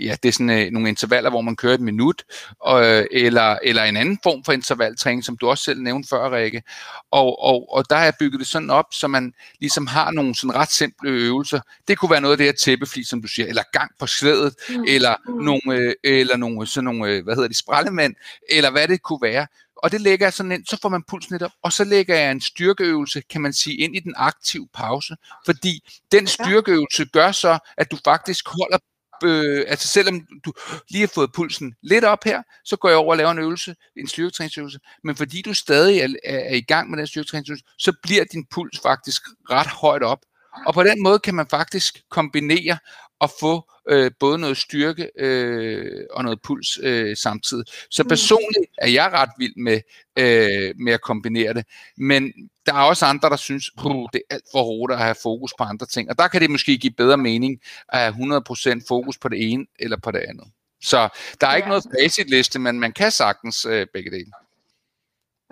ja, 0.00 0.16
det 0.22 0.28
er 0.28 0.32
sådan 0.32 0.50
øh, 0.50 0.70
nogle 0.70 0.88
intervaller, 0.88 1.30
hvor 1.30 1.40
man 1.40 1.56
kører 1.56 1.74
et 1.74 1.80
minut, 1.80 2.22
øh, 2.68 3.04
eller, 3.10 3.58
eller 3.62 3.84
en 3.84 3.96
anden 3.96 4.18
form 4.22 4.44
for 4.44 4.52
intervaltræning, 4.52 5.24
som 5.24 5.36
du 5.36 5.48
også 5.48 5.64
selv 5.64 5.82
nævnte 5.82 6.08
før, 6.08 6.30
Rikke. 6.30 6.62
Og, 7.10 7.42
og, 7.42 7.72
og 7.72 7.90
der 7.90 7.96
har 7.96 8.04
jeg 8.04 8.14
bygget 8.20 8.40
det 8.40 8.48
sådan 8.48 8.70
op, 8.70 8.86
så 8.92 9.08
man 9.08 9.32
ligesom 9.60 9.86
har 9.86 10.10
nogle 10.10 10.34
sådan 10.34 10.54
ret 10.54 10.72
simple 10.72 11.10
øvelser. 11.10 11.60
Det 11.88 11.98
kunne 11.98 12.10
være 12.10 12.20
noget 12.20 12.32
af 12.32 12.38
det 12.38 12.46
her 12.46 12.52
tæppefli, 12.52 13.04
som 13.04 13.22
du 13.22 13.28
siger, 13.28 13.48
eller 13.48 13.62
gang 13.72 13.90
på 13.98 14.06
slædet, 14.06 14.54
mm. 14.68 14.84
eller 14.88 15.14
mm. 15.28 15.34
nogle, 15.34 15.74
øh, 15.74 15.94
eller 16.04 16.36
nogle, 16.36 16.66
sådan 16.66 16.84
nogle, 16.84 17.12
øh, 17.12 17.24
hvad 17.24 17.34
hedder 17.34 17.48
det, 17.48 17.56
sprællemænd, 17.56 18.14
eller 18.50 18.70
hvad 18.70 18.88
det 18.88 19.02
kunne 19.02 19.22
være. 19.22 19.46
Og 19.82 19.92
det 19.92 20.00
lægger 20.00 20.26
jeg 20.26 20.32
sådan 20.32 20.52
ind, 20.52 20.66
så 20.66 20.78
får 20.82 20.88
man 20.88 21.02
pulsen 21.08 21.34
lidt 21.34 21.42
op, 21.42 21.50
og 21.62 21.72
så 21.72 21.84
lægger 21.84 22.16
jeg 22.16 22.30
en 22.30 22.40
styrkeøvelse, 22.40 23.22
kan 23.30 23.40
man 23.40 23.52
sige, 23.52 23.76
ind 23.76 23.96
i 23.96 24.00
den 24.00 24.14
aktive 24.16 24.68
pause, 24.74 25.16
fordi 25.44 25.88
den 26.12 26.26
styrkeøvelse 26.26 27.04
gør 27.04 27.32
så, 27.32 27.58
at 27.76 27.90
du 27.90 27.98
faktisk 28.04 28.48
holder 28.48 28.78
øh, 29.24 29.64
altså 29.68 29.88
selvom 29.88 30.26
du 30.44 30.52
lige 30.90 31.00
har 31.00 31.10
fået 31.14 31.32
pulsen 31.32 31.74
lidt 31.82 32.04
op 32.04 32.24
her, 32.24 32.42
så 32.64 32.76
går 32.76 32.88
jeg 32.88 32.98
over 32.98 33.10
og 33.10 33.16
laver 33.16 33.30
en 33.30 33.38
øvelse, 33.38 33.76
en 33.96 34.08
styrketræningsøvelse, 34.08 34.78
men 35.04 35.16
fordi 35.16 35.42
du 35.42 35.54
stadig 35.54 36.00
er, 36.00 36.08
er 36.24 36.54
i 36.54 36.60
gang 36.60 36.90
med 36.90 36.98
den 36.98 37.06
styrketræningsøvelse, 37.06 37.64
så 37.78 37.92
bliver 38.02 38.24
din 38.24 38.46
puls 38.50 38.80
faktisk 38.80 39.22
ret 39.50 39.66
højt 39.66 40.02
op. 40.02 40.18
Og 40.66 40.74
på 40.74 40.82
den 40.82 41.02
måde 41.02 41.18
kan 41.18 41.34
man 41.34 41.46
faktisk 41.46 41.98
kombinere 42.10 42.78
og 43.18 43.30
få 43.40 43.70
øh, 43.88 44.10
både 44.20 44.38
noget 44.38 44.56
styrke 44.56 45.10
øh, 45.16 46.06
og 46.10 46.24
noget 46.24 46.42
puls 46.42 46.78
øh, 46.82 47.16
samtidig. 47.16 47.64
Så 47.90 48.02
mm. 48.02 48.08
personligt 48.08 48.70
er 48.78 48.88
jeg 48.88 49.12
ret 49.12 49.30
vild 49.38 49.56
med, 49.56 49.80
øh, 50.18 50.74
med 50.76 50.92
at 50.92 51.00
kombinere 51.00 51.54
det, 51.54 51.66
men 51.96 52.32
der 52.66 52.74
er 52.74 52.82
også 52.82 53.06
andre, 53.06 53.30
der 53.30 53.36
synes, 53.36 53.70
at 53.78 53.84
det 54.12 54.22
er 54.30 54.34
alt 54.34 54.44
for 54.52 54.62
hårdt 54.62 54.92
at 54.92 54.98
have 54.98 55.14
fokus 55.22 55.52
på 55.58 55.64
andre 55.64 55.86
ting, 55.86 56.10
og 56.10 56.18
der 56.18 56.28
kan 56.28 56.40
det 56.40 56.50
måske 56.50 56.78
give 56.78 56.92
bedre 56.92 57.16
mening 57.16 57.60
at 57.88 57.98
have 57.98 58.40
100% 58.78 58.84
fokus 58.88 59.18
på 59.18 59.28
det 59.28 59.52
ene 59.52 59.66
eller 59.78 59.96
på 59.96 60.10
det 60.10 60.18
andet. 60.18 60.46
Så 60.82 61.08
der 61.40 61.46
er 61.46 61.50
ja. 61.50 61.56
ikke 61.56 61.68
noget 61.68 61.84
facitliste, 62.00 62.58
men 62.58 62.80
man 62.80 62.92
kan 62.92 63.10
sagtens 63.10 63.66
øh, 63.66 63.86
begge 63.92 64.10
dele. 64.10 64.32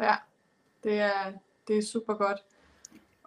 Ja, 0.03 0.15
det 0.85 0.99
er, 1.01 1.33
det 1.69 1.79
er 1.79 1.83
super 1.93 2.15
godt. 2.15 2.39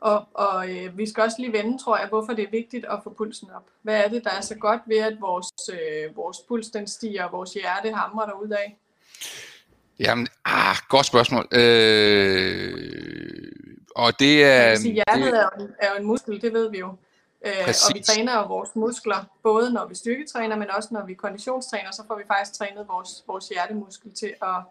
Og, 0.01 0.27
og 0.33 0.69
øh, 0.69 0.97
vi 0.97 1.09
skal 1.09 1.23
også 1.23 1.37
lige 1.39 1.53
vende, 1.53 1.83
tror 1.83 1.97
jeg, 1.97 2.07
hvorfor 2.07 2.33
det 2.33 2.43
er 2.43 2.51
vigtigt 2.51 2.85
at 2.85 2.99
få 3.03 3.09
pulsen 3.09 3.49
op. 3.55 3.65
Hvad 3.81 4.03
er 4.03 4.07
det, 4.07 4.23
der 4.23 4.29
er 4.29 4.41
så 4.41 4.55
godt 4.55 4.81
ved, 4.85 4.97
at 4.97 5.21
vores, 5.21 5.47
øh, 5.71 6.15
vores 6.15 6.37
puls 6.47 6.69
den 6.69 6.87
stiger, 6.87 7.23
og 7.23 7.31
vores 7.31 7.53
hjerte 7.53 7.93
hamrer 7.93 8.25
derud 8.25 8.49
af? 8.49 8.77
Jamen, 9.99 10.27
ah, 10.45 10.75
godt 10.89 11.05
spørgsmål. 11.05 11.47
Øh, 11.51 12.71
og 13.95 14.19
det 14.19 14.43
er... 14.43 14.75
Sige, 14.75 14.93
hjertet 14.93 15.25
det, 15.25 15.39
er, 15.39 15.49
jo, 15.59 15.67
er 15.79 15.89
jo 15.91 15.97
en 15.99 16.05
muskel, 16.05 16.41
det 16.41 16.53
ved 16.53 16.71
vi 16.71 16.79
jo. 16.79 16.95
Øh, 17.45 17.67
og 17.67 17.93
vi 17.93 17.99
træner 17.99 18.39
jo 18.39 18.47
vores 18.47 18.69
muskler, 18.75 19.25
både 19.43 19.73
når 19.73 19.87
vi 19.87 19.95
styrketræner, 19.95 20.55
men 20.55 20.71
også 20.71 20.89
når 20.91 21.05
vi 21.05 21.13
konditionstræner, 21.13 21.91
så 21.91 22.03
får 22.07 22.17
vi 22.17 22.23
faktisk 22.27 22.57
trænet 22.57 22.87
vores, 22.87 23.23
vores 23.27 23.47
hjertemuskel 23.47 24.13
til 24.13 24.33
at, 24.41 24.61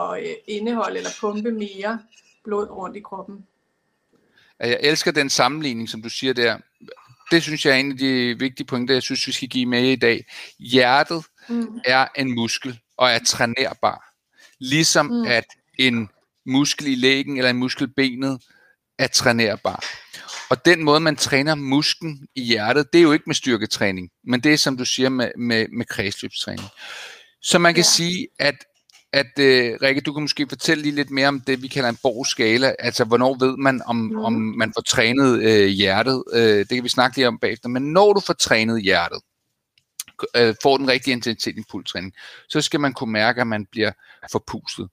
at 0.00 0.22
øh, 0.22 0.34
indeholde 0.46 0.96
eller 0.96 1.10
pumpe 1.20 1.50
mere 1.50 2.00
blod 2.44 2.70
rundt 2.70 2.96
i 2.96 3.00
kroppen. 3.00 3.46
Jeg 4.60 4.78
elsker 4.82 5.10
den 5.10 5.30
sammenligning, 5.30 5.88
som 5.88 6.02
du 6.02 6.08
siger 6.08 6.32
der. 6.32 6.58
Det 7.30 7.42
synes 7.42 7.66
jeg 7.66 7.72
er 7.72 7.76
en 7.76 7.92
af 7.92 7.98
de 7.98 8.38
vigtige 8.38 8.66
pointer, 8.66 8.94
jeg 8.94 9.02
synes, 9.02 9.26
vi 9.26 9.32
skal 9.32 9.48
give 9.48 9.66
med 9.66 9.82
i 9.82 9.96
dag. 9.96 10.24
Hjertet 10.58 11.24
mm. 11.48 11.80
er 11.84 12.06
en 12.16 12.34
muskel 12.34 12.78
og 12.96 13.10
er 13.10 13.18
trænerbar. 13.18 14.02
Ligesom 14.60 15.06
mm. 15.06 15.24
at 15.26 15.44
en 15.78 16.08
muskel 16.46 16.86
i 16.86 16.94
lægen 16.94 17.36
eller 17.36 17.50
en 17.50 17.56
muskel 17.56 17.84
i 17.84 17.92
benet 17.96 18.42
er 18.98 19.06
trænerbar. 19.06 19.84
Og 20.50 20.64
den 20.64 20.84
måde, 20.84 21.00
man 21.00 21.16
træner 21.16 21.54
musklen 21.54 22.28
i 22.34 22.42
hjertet, 22.42 22.92
det 22.92 22.98
er 22.98 23.02
jo 23.02 23.12
ikke 23.12 23.24
med 23.26 23.34
styrketræning, 23.34 24.10
men 24.24 24.40
det 24.40 24.52
er, 24.52 24.56
som 24.56 24.76
du 24.76 24.84
siger, 24.84 25.08
med, 25.08 25.30
med, 25.38 25.66
med 25.72 25.86
kredsløbstræning. 25.86 26.68
Så 27.42 27.58
man 27.58 27.74
kan 27.74 27.84
ja. 27.84 27.88
sige, 27.88 28.28
at, 28.38 28.54
at 29.12 29.26
uh, 29.38 29.82
Rikke, 29.82 30.00
du 30.00 30.12
kan 30.12 30.22
måske 30.22 30.46
fortælle 30.48 30.82
lige 30.82 30.94
lidt 30.94 31.10
mere 31.10 31.28
om 31.28 31.40
det, 31.40 31.62
vi 31.62 31.68
kalder 31.68 31.88
en 31.88 31.98
borgskala. 32.02 32.74
Altså, 32.78 33.04
hvornår 33.04 33.36
ved 33.38 33.56
man, 33.56 33.82
om, 33.86 33.96
mm. 33.96 34.18
om 34.18 34.32
man 34.32 34.72
får 34.76 34.82
trænet 34.82 35.38
uh, 35.38 35.66
hjertet? 35.66 36.24
Uh, 36.32 36.40
det 36.40 36.68
kan 36.68 36.84
vi 36.84 36.88
snakke 36.88 37.16
lige 37.16 37.28
om 37.28 37.38
bagefter. 37.38 37.68
Men 37.68 37.82
når 37.82 38.12
du 38.12 38.20
får 38.20 38.34
trænet 38.34 38.82
hjertet, 38.82 39.20
uh, 40.38 40.54
får 40.62 40.76
den 40.76 40.88
rigtige 40.88 41.12
intensitet 41.12 41.58
i 41.58 41.62
pulstræning, 41.70 42.12
så 42.48 42.60
skal 42.60 42.80
man 42.80 42.92
kunne 42.92 43.12
mærke, 43.12 43.40
at 43.40 43.46
man 43.46 43.66
bliver 43.66 43.92
forpustet. 44.32 44.88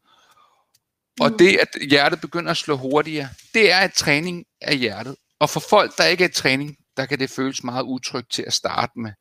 Og 1.20 1.32
mm. 1.32 1.38
det, 1.38 1.58
at 1.58 1.90
hjertet 1.90 2.22
begynder 2.22 2.52
at 2.52 2.58
slå 2.58 2.78
hurtigere, 2.78 3.30
det 3.54 3.72
er 3.72 3.82
et 3.82 3.94
træning 3.94 4.46
af 4.62 4.78
hjertet. 4.78 5.16
Og 5.40 5.50
for 5.50 5.60
folk, 5.70 5.98
der 5.98 6.06
ikke 6.06 6.24
er 6.24 6.30
i 6.30 6.32
træning, 6.32 6.78
der 6.98 7.06
kan 7.06 7.20
det 7.20 7.30
føles 7.30 7.64
meget 7.64 7.84
utrygt 7.84 8.32
til 8.32 8.44
at 8.48 8.54
starte 8.54 8.92
med. 8.96 9.12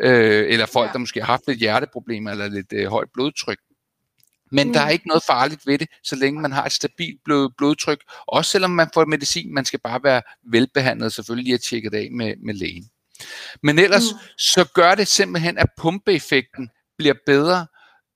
Øh, 0.00 0.52
eller 0.52 0.66
folk, 0.66 0.88
ja. 0.88 0.92
der 0.92 0.98
måske 0.98 1.20
har 1.20 1.26
haft 1.26 1.42
lidt 1.46 1.58
hjerteproblemer 1.58 2.30
eller 2.30 2.48
lidt 2.48 2.72
øh, 2.72 2.86
højt 2.86 3.08
blodtryk. 3.14 3.58
Men 4.50 4.66
mm. 4.66 4.72
der 4.72 4.80
er 4.80 4.88
ikke 4.88 5.08
noget 5.08 5.22
farligt 5.22 5.66
ved 5.66 5.78
det, 5.78 5.88
så 6.04 6.16
længe 6.16 6.40
man 6.40 6.52
har 6.52 6.64
et 6.64 6.72
stabilt 6.72 7.20
blod, 7.24 7.50
blodtryk. 7.58 8.00
Også 8.26 8.50
selvom 8.50 8.70
man 8.70 8.90
får 8.94 9.04
medicin, 9.04 9.54
man 9.54 9.64
skal 9.64 9.80
bare 9.80 10.00
være 10.02 10.22
velbehandlet, 10.46 11.12
selvfølgelig 11.12 11.44
lige 11.44 11.54
at 11.54 11.60
tjekke 11.60 11.90
det 11.90 11.96
af 11.96 12.08
med, 12.12 12.34
med 12.44 12.54
lægen. 12.54 12.90
Men 13.62 13.78
ellers, 13.78 14.12
mm. 14.12 14.18
så 14.38 14.64
gør 14.74 14.94
det 14.94 15.08
simpelthen, 15.08 15.58
at 15.58 15.66
pumpeeffekten 15.76 16.70
bliver 16.98 17.14
bedre 17.26 17.66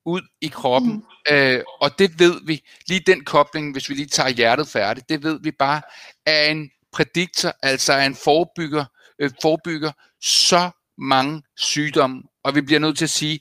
ud 0.06 0.22
i 0.40 0.48
kroppen. 0.48 0.92
Mm. 0.92 1.34
Øh, 1.34 1.62
og 1.80 1.98
det 1.98 2.18
ved 2.18 2.40
vi, 2.46 2.62
lige 2.88 3.00
den 3.06 3.24
kobling, 3.24 3.72
hvis 3.72 3.88
vi 3.88 3.94
lige 3.94 4.06
tager 4.06 4.28
hjertet 4.28 4.68
færdigt, 4.68 5.08
det 5.08 5.22
ved 5.22 5.38
vi 5.42 5.50
bare, 5.50 5.82
er 6.26 6.50
en 6.50 6.70
prædiktor, 6.92 7.52
altså 7.62 7.92
er 7.92 8.06
en 8.06 8.14
forebygger, 8.14 8.84
øh, 9.18 9.30
forebygger 9.42 9.92
så 10.22 10.70
mange 10.98 11.42
sygdomme. 11.56 12.22
Og 12.44 12.54
vi 12.54 12.60
bliver 12.60 12.80
nødt 12.80 12.98
til 12.98 13.04
at 13.04 13.10
sige, 13.10 13.40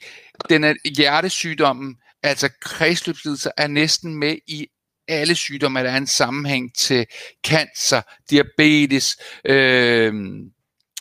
den 0.49 0.63
er 0.63 0.73
hjertesygdommen, 0.97 1.95
altså 2.23 2.49
kredsløbslidelser, 2.61 3.51
er 3.57 3.67
næsten 3.67 4.15
med 4.15 4.37
i 4.47 4.67
alle 5.07 5.35
sygdomme, 5.35 5.79
at 5.79 5.85
der 5.85 5.91
er 5.91 5.97
en 5.97 6.07
sammenhæng 6.07 6.75
til 6.75 7.05
cancer, 7.47 8.01
diabetes, 8.29 9.17
øh, 9.45 10.13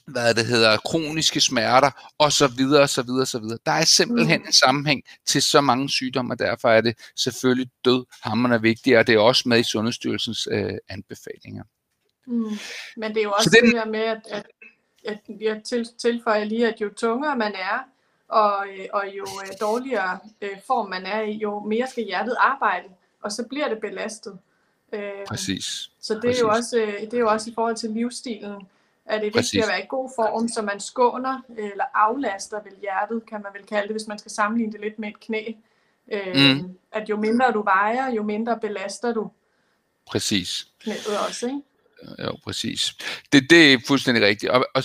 hvad 0.07 0.35
det 0.35 0.47
hedder, 0.47 0.77
kroniske 0.77 1.41
smerter, 1.41 2.13
og 2.19 2.33
så 2.33 2.49
videre, 2.49 2.89
så 2.89 3.03
videre, 3.03 3.27
så 3.27 3.39
videre. 3.39 3.59
Der 3.67 3.73
er 3.73 3.85
simpelthen 3.85 4.41
mm. 4.41 4.47
en 4.47 4.53
sammenhæng 4.53 5.03
til 5.27 5.43
så 5.43 5.61
mange 5.61 5.91
sygdomme, 5.91 6.35
og 6.35 6.39
derfor 6.39 6.69
er 6.69 6.81
det 6.81 6.99
selvfølgelig 7.17 7.71
død 7.85 8.05
hammerne 8.23 8.63
vigtigt, 8.63 8.97
og 8.97 9.07
det 9.07 9.15
er 9.15 9.19
også 9.19 9.49
med 9.49 9.61
i 9.61 9.63
Sundhedsstyrelsens 9.63 10.49
øh, 10.51 10.75
anbefalinger. 10.89 11.65
Mm. 12.27 12.59
Men 12.97 13.11
det 13.11 13.19
er 13.19 13.23
jo 13.23 13.33
også 13.33 13.51
så 13.51 13.59
det 13.63 13.73
her 13.73 13.87
med, 13.87 14.01
at, 14.01 14.21
at, 14.31 14.47
at 15.07 15.19
jeg 15.41 15.63
til, 15.67 15.89
tilføjer 16.03 16.45
lige, 16.45 16.69
at 16.69 16.81
jo 16.81 16.91
tungere 16.97 17.37
man 17.37 17.55
er, 17.55 17.92
og, 18.33 18.67
øh, 18.69 18.87
og 18.93 19.05
jo 19.17 19.27
øh, 19.45 19.53
dårligere 19.61 20.19
øh, 20.43 20.57
form 20.67 20.91
man 20.91 21.07
er 21.07 21.21
i, 21.21 21.33
jo 21.33 21.61
mere 21.61 21.87
skal 21.87 22.05
hjertet 22.05 22.37
arbejde, 22.39 22.89
og 23.23 23.33
så 23.33 23.45
bliver 23.49 23.69
det 23.69 23.81
belastet. 23.81 24.39
Præcis. 25.29 25.91
Så 26.01 26.15
det 26.15 26.25
er, 26.25 26.29
Præcis. 26.29 26.41
Jo 26.41 26.49
også, 26.49 26.77
det 27.01 27.15
er 27.15 27.19
jo 27.19 27.29
også 27.29 27.51
i 27.51 27.55
forhold 27.55 27.77
til 27.77 27.91
livsstilen, 27.91 28.55
at 29.07 29.21
det 29.21 29.29
er 29.29 29.39
vigtigt 29.39 29.63
at 29.63 29.69
være 29.69 29.83
i 29.83 29.87
god 29.89 30.11
form, 30.17 30.49
så 30.49 30.63
man 30.63 30.81
skåner 30.81 31.41
eller 31.59 31.85
aflaster 31.95 32.63
vel 32.63 32.73
hjertet, 32.81 33.27
kan 33.27 33.43
man 33.43 33.53
vel 33.55 33.67
kalde 33.67 33.89
det, 33.89 33.95
hvis 33.95 34.09
man 34.09 34.19
skal 34.19 34.31
sammenligne 34.31 34.73
det 34.73 34.81
lidt 34.81 34.99
med 34.99 35.09
et 35.09 35.21
knæ. 35.21 35.53
Mm. 36.35 36.79
At 36.93 37.09
jo 37.09 37.17
mindre 37.17 37.53
du 37.53 37.63
vejer, 37.63 38.13
jo 38.13 38.23
mindre 38.23 38.59
belaster 38.61 39.13
du 39.13 39.31
Præcis. 40.07 40.67
knæet 40.81 41.19
også, 41.29 41.47
ikke? 41.47 41.61
Jo, 42.23 42.37
præcis. 42.45 42.95
Det, 43.33 43.51
det 43.51 43.73
er 43.73 43.79
fuldstændig 43.87 44.25
rigtigt. 44.25 44.53
Og, 44.53 44.67
og, 44.75 44.83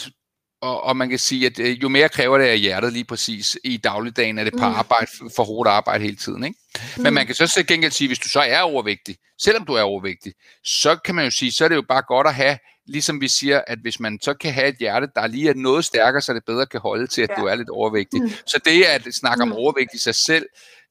og, 0.61 0.83
og 0.83 0.97
man 0.97 1.09
kan 1.09 1.19
sige, 1.19 1.45
at 1.45 1.59
øh, 1.59 1.83
jo 1.83 1.89
mere 1.89 2.09
kræver 2.09 2.37
det 2.37 2.45
af 2.45 2.59
hjertet 2.59 2.93
lige 2.93 3.05
præcis 3.05 3.57
i 3.63 3.77
dagligdagen, 3.77 4.37
er 4.37 4.43
det 4.43 4.53
på 4.53 4.69
mm. 4.69 4.75
arbejde, 4.75 5.07
for 5.35 5.43
hårdt 5.43 5.69
arbejde 5.69 6.03
hele 6.03 6.15
tiden. 6.15 6.43
Ikke? 6.43 6.59
Mm. 6.97 7.03
Men 7.03 7.13
man 7.13 7.25
kan 7.25 7.35
så 7.35 7.47
til 7.47 7.67
gengæld 7.67 7.91
sige, 7.91 8.07
hvis 8.07 8.19
du 8.19 8.29
så 8.29 8.39
er 8.39 8.61
overvægtig, 8.61 9.17
selvom 9.41 9.65
du 9.65 9.73
er 9.73 9.81
overvægtig, 9.81 10.33
så 10.63 10.95
kan 10.95 11.15
man 11.15 11.25
jo 11.25 11.31
sige, 11.31 11.51
så 11.51 11.63
er 11.63 11.67
det 11.67 11.75
jo 11.75 11.83
bare 11.89 12.01
godt 12.01 12.27
at 12.27 12.35
have, 12.35 12.57
ligesom 12.87 13.21
vi 13.21 13.27
siger, 13.27 13.61
at 13.67 13.79
hvis 13.79 13.99
man 13.99 14.19
så 14.21 14.33
kan 14.33 14.53
have 14.53 14.67
et 14.67 14.75
hjerte, 14.75 15.07
der 15.15 15.27
lige 15.27 15.49
er 15.49 15.53
noget 15.53 15.85
stærkere, 15.85 16.21
så 16.21 16.33
det 16.33 16.45
bedre 16.45 16.65
kan 16.65 16.79
holde 16.79 17.07
til, 17.07 17.21
at 17.21 17.29
ja. 17.29 17.41
du 17.41 17.47
er 17.47 17.55
lidt 17.55 17.69
overvægtig. 17.69 18.21
Mm. 18.21 18.29
Så 18.45 18.59
det 18.65 18.83
at 18.83 19.07
snakke 19.11 19.41
om 19.41 19.47
mm. 19.47 19.53
overvægt 19.53 19.93
i 19.93 19.97
sig 19.97 20.15
selv, 20.15 20.45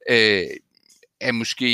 øh, 0.09 0.43
er 1.21 1.31
måske 1.31 1.65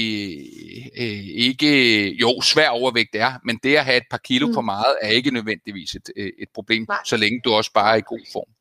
øh, 0.98 1.28
ikke, 1.28 2.14
jo, 2.14 2.42
svær 2.42 2.70
overvægt 2.70 3.16
er, 3.16 3.34
men 3.46 3.60
det 3.64 3.76
at 3.76 3.86
have 3.86 3.98
et 3.98 4.08
par 4.12 4.18
kilo 4.18 4.48
mm. 4.48 4.54
for 4.54 4.62
meget 4.62 4.96
er 5.02 5.10
ikke 5.10 5.32
nødvendigvis 5.32 5.96
et, 5.96 6.10
øh, 6.16 6.32
et 6.40 6.48
problem, 6.54 6.86
Nej. 6.88 6.98
så 7.06 7.18
længe 7.18 7.42
du 7.46 7.54
også 7.54 7.72
bare 7.74 7.94
er 7.94 7.98
i 7.98 8.02
god 8.08 8.26
form. 8.34 8.54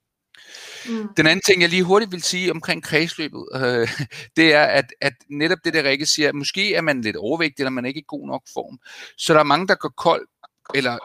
Mm. 0.88 1.08
Den 1.16 1.26
anden 1.26 1.42
ting, 1.46 1.62
jeg 1.62 1.70
lige 1.70 1.82
hurtigt 1.82 2.12
vil 2.12 2.22
sige 2.22 2.50
omkring 2.50 2.82
kredsløbet, 2.82 3.44
øh, 3.54 3.88
det 4.36 4.54
er, 4.54 4.64
at, 4.64 4.84
at 5.00 5.12
netop 5.30 5.58
det 5.64 5.74
der 5.74 5.82
Rikke 5.82 6.06
siger, 6.06 6.28
at 6.28 6.34
måske 6.34 6.74
er 6.74 6.80
man 6.80 7.00
lidt 7.00 7.16
overvægtig, 7.16 7.62
eller 7.62 7.70
man 7.70 7.84
er 7.84 7.88
ikke 7.88 8.00
i 8.00 8.04
god 8.08 8.26
nok 8.26 8.42
form. 8.54 8.78
Så 9.18 9.34
der 9.34 9.40
er 9.40 9.44
mange, 9.44 9.68
der 9.68 9.74
går 9.74 9.92
kold, 9.96 10.26
eller 10.74 10.98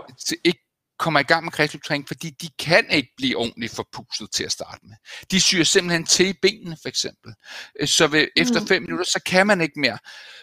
ikke 0.44 0.67
kommer 1.00 1.20
i 1.20 1.24
gang 1.24 1.44
med 1.44 1.52
kredsløbstræning, 1.52 2.08
fordi 2.08 2.30
de 2.30 2.50
kan 2.60 2.86
ikke 2.90 3.14
blive 3.18 3.38
ordentligt 3.38 3.76
forpustet 3.76 4.32
til 4.32 4.44
at 4.44 4.52
starte 4.52 4.80
med. 4.84 4.96
De 5.32 5.40
syr 5.40 5.64
simpelthen 5.64 6.06
til 6.06 6.28
i 6.28 6.34
benene, 6.42 6.78
for 6.82 6.90
eksempel. 6.90 7.34
Øh, 7.80 7.88
så 7.88 8.08
ved, 8.08 8.28
efter 8.36 8.66
5 8.66 8.82
mm. 8.82 8.86
minutter, 8.86 9.06
så 9.06 9.22
kan 9.26 9.48
man 9.48 9.62
ikke 9.62 9.80
mere. 9.80 9.98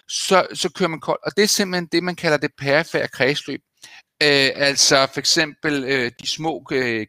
Så, 0.08 0.46
så 0.54 0.73
kører 0.73 0.88
man 0.88 1.00
koldt. 1.00 1.25
Og 1.25 1.32
det 1.37 1.42
er 1.42 1.49
simpelthen 1.49 1.88
det, 1.92 2.02
man 2.02 2.16
kalder 2.16 2.37
det 2.37 2.50
perifære 2.58 3.08
kredsløb. 3.08 3.61
Øh, 4.23 4.50
altså 4.54 5.06
for 5.12 5.18
eksempel 5.18 5.84
øh, 5.84 6.11
de 6.23 6.26
små 6.26 6.66
øh, 6.73 7.06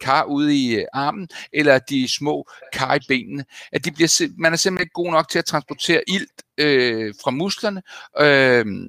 kar 0.00 0.24
ude 0.24 0.56
i 0.56 0.74
øh, 0.74 0.84
armen, 0.92 1.28
eller 1.52 1.78
de 1.78 2.08
små 2.08 2.50
kar 2.72 2.94
i 2.94 3.00
benene. 3.08 3.44
At 3.72 3.84
de 3.84 3.90
bliver, 3.90 4.28
man 4.38 4.52
er 4.52 4.56
simpelthen 4.56 4.84
ikke 4.84 4.92
god 4.92 5.10
nok 5.10 5.28
til 5.28 5.38
at 5.38 5.44
transportere 5.44 6.02
ilt 6.08 6.42
øh, 6.58 7.14
fra 7.22 7.30
musklerne 7.30 7.82
øh, 8.20 8.66
mm. 8.66 8.88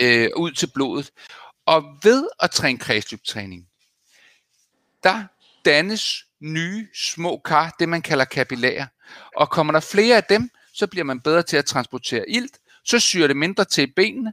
øh, 0.00 0.28
ud 0.36 0.50
til 0.50 0.70
blodet. 0.74 1.10
Og 1.66 1.84
ved 2.02 2.28
at 2.40 2.50
træne 2.50 2.78
kredsløbstræning, 2.78 3.68
der 5.02 5.24
dannes 5.64 6.26
nye 6.40 6.88
små 6.94 7.40
kar, 7.44 7.76
det 7.78 7.88
man 7.88 8.02
kalder 8.02 8.24
kapillærer. 8.24 8.86
Og 9.36 9.50
kommer 9.50 9.72
der 9.72 9.80
flere 9.80 10.16
af 10.16 10.24
dem, 10.24 10.50
så 10.72 10.86
bliver 10.86 11.04
man 11.04 11.20
bedre 11.20 11.42
til 11.42 11.56
at 11.56 11.64
transportere 11.64 12.30
ilt, 12.30 12.58
så 12.84 12.98
syrer 12.98 13.26
det 13.26 13.36
mindre 13.36 13.64
til 13.64 13.92
benene, 13.96 14.32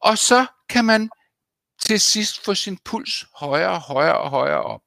og 0.00 0.18
så 0.18 0.46
kan 0.68 0.84
man 0.84 1.10
til 1.82 2.00
sidst 2.00 2.44
få 2.44 2.54
sin 2.54 2.78
puls 2.84 3.26
højere 3.36 3.70
og 3.70 3.80
højere 3.80 4.18
og 4.18 4.30
højere 4.30 4.62
op 4.62 4.85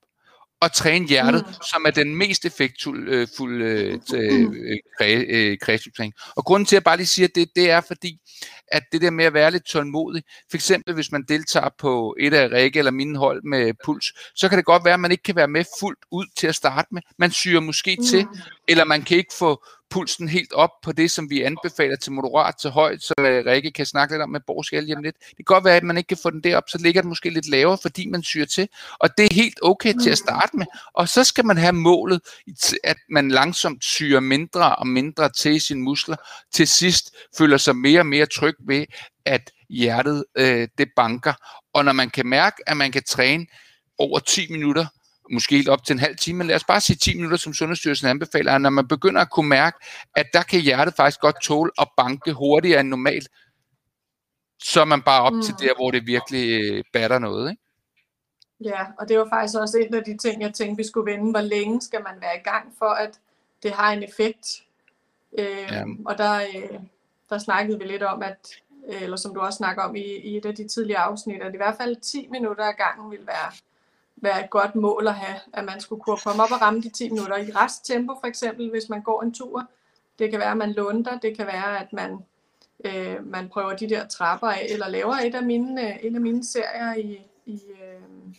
og 0.61 0.73
træne 0.73 1.07
hjertet, 1.07 1.45
mm. 1.47 1.53
som 1.71 1.85
er 1.85 1.91
den 1.91 2.15
mest 2.15 2.45
effektfulde 2.45 3.11
øh, 3.11 3.99
øh, 4.13 4.47
øh, 5.01 5.57
kredsløbstræning. 5.61 6.13
Og 6.35 6.45
grunden 6.45 6.65
til, 6.65 6.75
at 6.75 6.79
jeg 6.79 6.83
bare 6.83 6.97
lige 6.97 7.07
siger 7.07 7.27
det, 7.35 7.49
det 7.55 7.71
er 7.71 7.81
fordi, 7.81 8.19
at 8.67 8.83
det 8.91 9.01
der 9.01 9.09
med 9.09 9.25
at 9.25 9.33
være 9.33 9.51
lidt 9.51 9.63
tålmodig, 9.63 10.23
for 10.49 10.57
eksempel 10.57 10.93
hvis 10.93 11.11
man 11.11 11.23
deltager 11.27 11.69
på 11.79 12.15
et 12.19 12.33
af 12.33 12.51
Rikke 12.51 12.79
eller 12.79 12.91
mine 12.91 13.17
hold 13.17 13.43
med 13.43 13.73
puls, 13.85 14.05
så 14.35 14.49
kan 14.49 14.57
det 14.57 14.65
godt 14.65 14.85
være, 14.85 14.93
at 14.93 14.99
man 14.99 15.11
ikke 15.11 15.23
kan 15.23 15.35
være 15.35 15.47
med 15.47 15.63
fuldt 15.79 15.99
ud 16.11 16.25
til 16.37 16.47
at 16.47 16.55
starte 16.55 16.87
med. 16.91 17.01
Man 17.17 17.31
syrer 17.31 17.61
måske 17.61 17.95
mm. 17.99 18.05
til, 18.05 18.27
eller 18.67 18.85
man 18.85 19.01
kan 19.01 19.17
ikke 19.17 19.33
få 19.39 19.63
pulsen 19.89 20.27
helt 20.27 20.53
op 20.53 20.69
på 20.84 20.91
det, 20.91 21.12
som 21.12 21.29
vi 21.29 21.41
anbefaler 21.41 21.96
til 21.96 22.12
moderat 22.12 22.55
til 22.62 22.69
højt, 22.69 23.03
så 23.03 23.13
Rikke 23.17 23.72
kan 23.72 23.86
snakke 23.86 24.13
lidt 24.13 24.22
om 24.22 24.29
med 24.29 24.39
borgskæld 24.48 24.86
hjem 24.86 25.03
lidt. 25.03 25.15
Det 25.19 25.36
kan 25.38 25.46
godt 25.46 25.65
være, 25.65 25.75
at 25.75 25.84
man 25.84 25.98
ikke 25.98 26.08
kan 26.08 26.17
få 26.24 26.29
den 26.29 26.43
derop, 26.43 26.63
så 26.67 26.77
ligger 26.77 27.01
den 27.01 27.10
måske 27.10 27.29
lidt 27.29 27.50
lavere, 27.50 27.77
fordi 27.81 28.08
man 28.08 28.24
syrer 28.24 28.46
til. 28.46 28.67
Og 29.00 29.17
det 29.17 29.25
er 29.25 29.34
helt 29.34 29.60
okay 29.62 29.93
til 30.03 30.10
at 30.10 30.17
starte 30.17 30.58
med. 30.58 30.65
Og 30.93 31.10
så 31.10 31.24
skal 31.24 31.46
man 31.46 31.58
have 31.58 31.74
målet, 31.74 32.22
at 32.84 32.98
man 33.10 33.31
langsomt 33.31 33.84
syrer 33.84 34.19
mindre 34.19 34.75
og 34.75 34.88
mindre 34.88 35.29
til 35.29 35.62
sine 35.62 35.81
muskler. 35.81 36.15
Til 36.51 36.67
sidst 36.67 37.15
føler 37.38 37.58
sig 37.58 37.75
mere 37.75 38.00
og 38.00 38.05
mere 38.05 38.25
tryg 38.25 38.55
ved, 38.60 38.86
at 39.25 39.51
hjertet 39.69 40.25
øh, 40.36 40.67
det 40.77 40.89
banker. 40.96 41.34
Og 41.74 41.86
når 41.86 41.93
man 41.93 42.10
kan 42.10 42.25
mærke, 42.27 42.69
at 42.69 42.77
man 42.77 42.91
kan 42.91 43.03
træne 43.03 43.46
over 43.98 44.19
10 44.19 44.51
minutter 44.51 44.86
måske 45.31 45.55
helt 45.55 45.69
op 45.69 45.83
til 45.83 45.93
en 45.93 46.00
halv 46.00 46.17
time, 46.17 46.38
men 46.38 46.48
lad 46.48 46.55
os 46.55 46.63
bare 46.63 46.81
sige 46.81 46.98
10 46.98 47.15
minutter, 47.15 47.38
som 47.38 47.53
Sundhedsstyrelsen 47.53 48.07
anbefaler, 48.07 48.57
når 48.57 48.69
man 48.69 48.88
begynder 48.88 49.21
at 49.21 49.29
kunne 49.29 49.50
mærke, 49.50 49.77
at 50.15 50.25
der 50.33 50.43
kan 50.43 50.62
hjertet 50.62 50.95
faktisk 50.95 51.19
godt 51.19 51.41
tåle 51.41 51.71
at 51.81 51.88
banke 51.98 52.33
hurtigere 52.33 52.79
end 52.79 52.89
normalt, 52.89 53.29
så 54.59 54.81
er 54.81 54.86
man 54.86 55.01
bare 55.01 55.24
op 55.24 55.33
mm. 55.33 55.41
til 55.41 55.53
der, 55.59 55.75
hvor 55.75 55.91
det 55.91 56.07
virkelig 56.07 56.62
øh, 56.62 56.83
batter 56.93 57.19
noget. 57.19 57.50
Ikke? 57.51 57.62
Ja, 58.63 58.86
og 59.00 59.09
det 59.09 59.17
var 59.17 59.27
faktisk 59.29 59.59
også 59.59 59.77
en 59.77 59.93
af 59.93 60.03
de 60.03 60.17
ting, 60.17 60.41
jeg 60.41 60.53
tænkte, 60.53 60.77
vi 60.77 60.88
skulle 60.88 61.12
vende. 61.12 61.31
Hvor 61.31 61.41
længe 61.41 61.81
skal 61.81 62.03
man 62.03 62.21
være 62.21 62.36
i 62.36 62.43
gang 62.43 62.74
for, 62.79 62.89
at 62.89 63.19
det 63.63 63.71
har 63.71 63.91
en 63.91 64.03
effekt? 64.03 64.63
Øh, 65.39 65.67
ja. 65.71 65.83
Og 66.05 66.17
der, 66.17 66.36
øh, 66.36 66.79
der 67.29 67.38
snakkede 67.38 67.79
vi 67.79 67.86
lidt 67.86 68.03
om, 68.03 68.24
at, 68.24 68.38
øh, 68.89 69.01
eller 69.01 69.17
som 69.17 69.33
du 69.33 69.39
også 69.39 69.57
snakker 69.57 69.83
om 69.83 69.95
i, 69.95 70.03
i 70.03 70.38
et 70.38 70.45
af 70.45 70.55
de 70.55 70.67
tidligere 70.67 71.01
afsnit, 71.01 71.41
at 71.41 71.53
i 71.53 71.57
hvert 71.57 71.75
fald 71.77 71.95
10 71.95 72.27
minutter 72.31 72.63
ad 72.63 72.74
gangen 72.74 73.12
vil 73.12 73.27
være, 73.27 73.51
være 74.21 74.43
et 74.43 74.49
godt 74.49 74.75
mål 74.75 75.07
at 75.07 75.13
have, 75.13 75.39
at 75.53 75.65
man 75.65 75.79
skulle 75.79 76.01
kunne 76.01 76.17
komme 76.17 76.43
op 76.43 76.51
og 76.51 76.61
ramme 76.61 76.81
de 76.81 76.89
10 76.89 77.09
minutter 77.09 77.38
i 77.38 77.51
resttempo 77.51 78.13
for 78.19 78.27
eksempel, 78.27 78.69
hvis 78.69 78.89
man 78.89 79.01
går 79.01 79.21
en 79.21 79.33
tur. 79.33 79.63
Det 80.19 80.31
kan 80.31 80.39
være, 80.39 80.51
at 80.51 80.57
man 80.57 80.71
lunder, 80.71 81.19
det 81.19 81.38
kan 81.38 81.47
være, 81.47 81.79
at 81.79 81.93
man, 81.93 82.17
øh, 82.85 83.27
man 83.27 83.49
prøver 83.49 83.75
de 83.75 83.89
der 83.89 84.07
trapper 84.07 84.47
af, 84.47 84.67
eller 84.69 84.89
laver 84.89 85.13
et 85.13 85.35
af 85.35 85.43
mine, 85.43 85.89
øh, 85.89 85.97
en 86.03 86.15
af 86.15 86.21
mine 86.21 86.45
serier 86.45 86.93
i, 86.95 87.21
i 87.45 87.61
øh, 87.71 88.33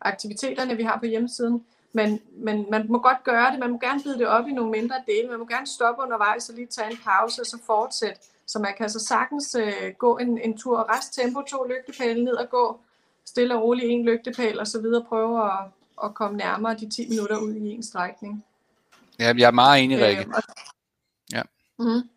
aktiviteterne, 0.00 0.76
vi 0.76 0.82
har 0.82 0.98
på 0.98 1.06
hjemmesiden. 1.06 1.64
Men, 1.92 2.20
men 2.32 2.66
man 2.70 2.86
må 2.88 2.98
godt 2.98 3.24
gøre 3.24 3.50
det, 3.50 3.58
man 3.58 3.70
må 3.70 3.78
gerne 3.78 4.02
bide 4.02 4.18
det 4.18 4.26
op 4.26 4.48
i 4.48 4.52
nogle 4.52 4.70
mindre 4.70 4.96
dele, 5.06 5.28
man 5.28 5.38
må 5.38 5.46
gerne 5.46 5.66
stoppe 5.66 6.02
undervejs 6.02 6.48
og 6.48 6.54
lige 6.54 6.66
tage 6.66 6.90
en 6.90 6.98
pause 7.04 7.42
og 7.42 7.46
så 7.46 7.58
fortsætte. 7.66 8.20
Så 8.46 8.58
man 8.58 8.74
kan 8.76 8.84
altså 8.84 8.98
sagtens 8.98 9.54
øh, 9.54 9.92
gå 9.98 10.18
en, 10.18 10.38
en 10.38 10.58
tur, 10.58 10.96
rest 10.96 11.14
tempo, 11.14 11.42
to 11.42 11.64
lygtepæle 11.64 12.24
ned 12.24 12.34
og 12.34 12.50
gå 12.50 12.80
stille 13.26 13.54
og 13.54 13.62
roligt 13.62 13.90
en 13.90 14.04
lygtepæl 14.04 14.60
og 14.60 14.66
så 14.66 14.80
videre, 14.80 15.04
prøve 15.08 15.44
at, 15.44 15.58
at 16.04 16.14
komme 16.14 16.36
nærmere 16.36 16.74
de 16.74 16.90
10 16.90 17.08
minutter 17.08 17.38
ud 17.38 17.54
i 17.54 17.70
en 17.70 17.82
strækning. 17.82 18.44
Ja, 19.18 19.34
jeg 19.38 19.46
er 19.46 19.50
meget 19.50 19.84
enig, 19.84 19.98
Rikke. 20.00 20.22
Øh, 20.22 20.42
ja. 21.32 21.42
Mm, 21.78 22.08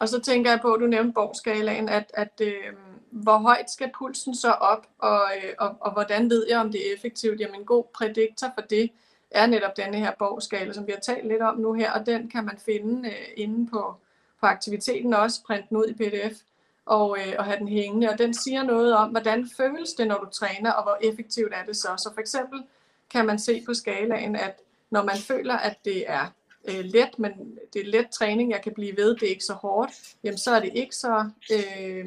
og 0.00 0.08
så 0.08 0.20
tænker 0.20 0.50
jeg 0.50 0.60
på, 0.60 0.72
at 0.72 0.80
du 0.80 0.86
nævnte 0.86 1.12
borgskalaen, 1.12 1.88
at, 1.88 2.10
at 2.14 2.40
øh, 2.42 2.72
hvor 3.10 3.38
højt 3.38 3.70
skal 3.70 3.90
pulsen 3.98 4.34
så 4.34 4.50
op, 4.50 4.86
og, 4.98 5.22
øh, 5.36 5.52
og, 5.58 5.76
og 5.80 5.92
hvordan 5.92 6.30
ved 6.30 6.46
jeg, 6.48 6.58
om 6.58 6.72
det 6.72 6.88
er 6.88 6.94
effektivt? 6.94 7.40
Jamen 7.40 7.60
en 7.60 7.66
god 7.66 7.84
prædiktor 7.94 8.46
for 8.54 8.60
det 8.60 8.90
er 9.30 9.46
netop 9.46 9.76
denne 9.76 9.98
her 9.98 10.12
borgskala, 10.18 10.72
som 10.72 10.86
vi 10.86 10.92
har 10.92 11.00
talt 11.00 11.28
lidt 11.28 11.42
om 11.42 11.58
nu 11.58 11.72
her, 11.72 11.92
og 11.92 12.06
den 12.06 12.30
kan 12.30 12.44
man 12.44 12.58
finde 12.64 13.08
øh, 13.08 13.26
inde 13.36 13.70
på, 13.70 13.94
på 14.40 14.46
aktiviteten 14.46 15.14
også, 15.14 15.42
printe 15.46 15.66
den 15.68 15.76
ud 15.76 15.86
i 15.88 15.94
pdf 15.94 16.38
og, 16.86 17.18
øh, 17.18 17.34
og 17.38 17.44
have 17.44 17.58
den 17.58 17.68
hængende, 17.68 18.08
og 18.08 18.18
den 18.18 18.34
siger 18.34 18.62
noget 18.62 18.96
om, 18.96 19.10
hvordan 19.10 19.50
føles 19.56 19.92
det, 19.92 20.06
når 20.06 20.18
du 20.18 20.30
træner, 20.30 20.72
og 20.72 20.82
hvor 20.82 20.98
effektivt 21.00 21.52
er 21.54 21.64
det 21.64 21.76
så. 21.76 21.88
Så 21.96 22.10
for 22.14 22.20
eksempel 22.20 22.62
kan 23.10 23.26
man 23.26 23.38
se 23.38 23.62
på 23.66 23.74
skalaen, 23.74 24.36
at 24.36 24.60
når 24.90 25.02
man 25.02 25.16
føler, 25.16 25.54
at 25.54 25.76
det 25.84 26.10
er 26.10 26.26
øh, 26.64 26.84
let, 26.84 27.18
men 27.18 27.58
det 27.72 27.80
er 27.80 27.90
let 27.90 28.10
træning, 28.10 28.50
jeg 28.50 28.62
kan 28.62 28.74
blive 28.74 28.96
ved, 28.96 29.14
det 29.14 29.22
er 29.22 29.30
ikke 29.30 29.44
så 29.44 29.54
hårdt, 29.54 29.92
jamen 30.24 30.38
så 30.38 30.50
er 30.50 30.60
det 30.60 30.70
ikke 30.74 30.96
så, 30.96 31.30
øh, 31.52 32.06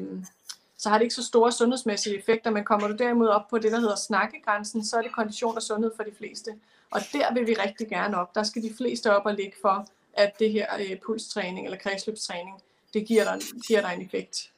så 0.78 0.88
har 0.88 0.98
det 0.98 1.02
ikke 1.04 1.14
så 1.14 1.24
store 1.24 1.52
sundhedsmæssige 1.52 2.18
effekter, 2.18 2.50
men 2.50 2.64
kommer 2.64 2.88
du 2.88 2.96
derimod 2.96 3.28
op 3.28 3.48
på 3.50 3.58
det, 3.58 3.72
der 3.72 3.80
hedder 3.80 3.96
snakkegrænsen, 3.96 4.84
så 4.84 4.96
er 4.96 5.02
det 5.02 5.12
kondition 5.12 5.56
og 5.56 5.62
sundhed 5.62 5.92
for 5.96 6.02
de 6.02 6.14
fleste. 6.18 6.50
Og 6.90 7.00
der 7.12 7.34
vil 7.34 7.46
vi 7.46 7.54
rigtig 7.54 7.88
gerne 7.88 8.16
op. 8.16 8.34
Der 8.34 8.42
skal 8.42 8.62
de 8.62 8.74
fleste 8.76 9.16
op 9.16 9.26
og 9.26 9.34
ligge 9.34 9.56
for, 9.62 9.86
at 10.12 10.38
det 10.38 10.52
her 10.52 10.66
øh, 10.80 10.96
pulstræning 11.06 11.66
eller 11.66 11.78
kredsløbstræning, 11.78 12.62
det 12.94 13.06
giver 13.06 13.24
dig, 13.24 13.42
giver 13.66 13.80
dig 13.80 13.94
en 13.94 14.02
effekt. 14.02 14.50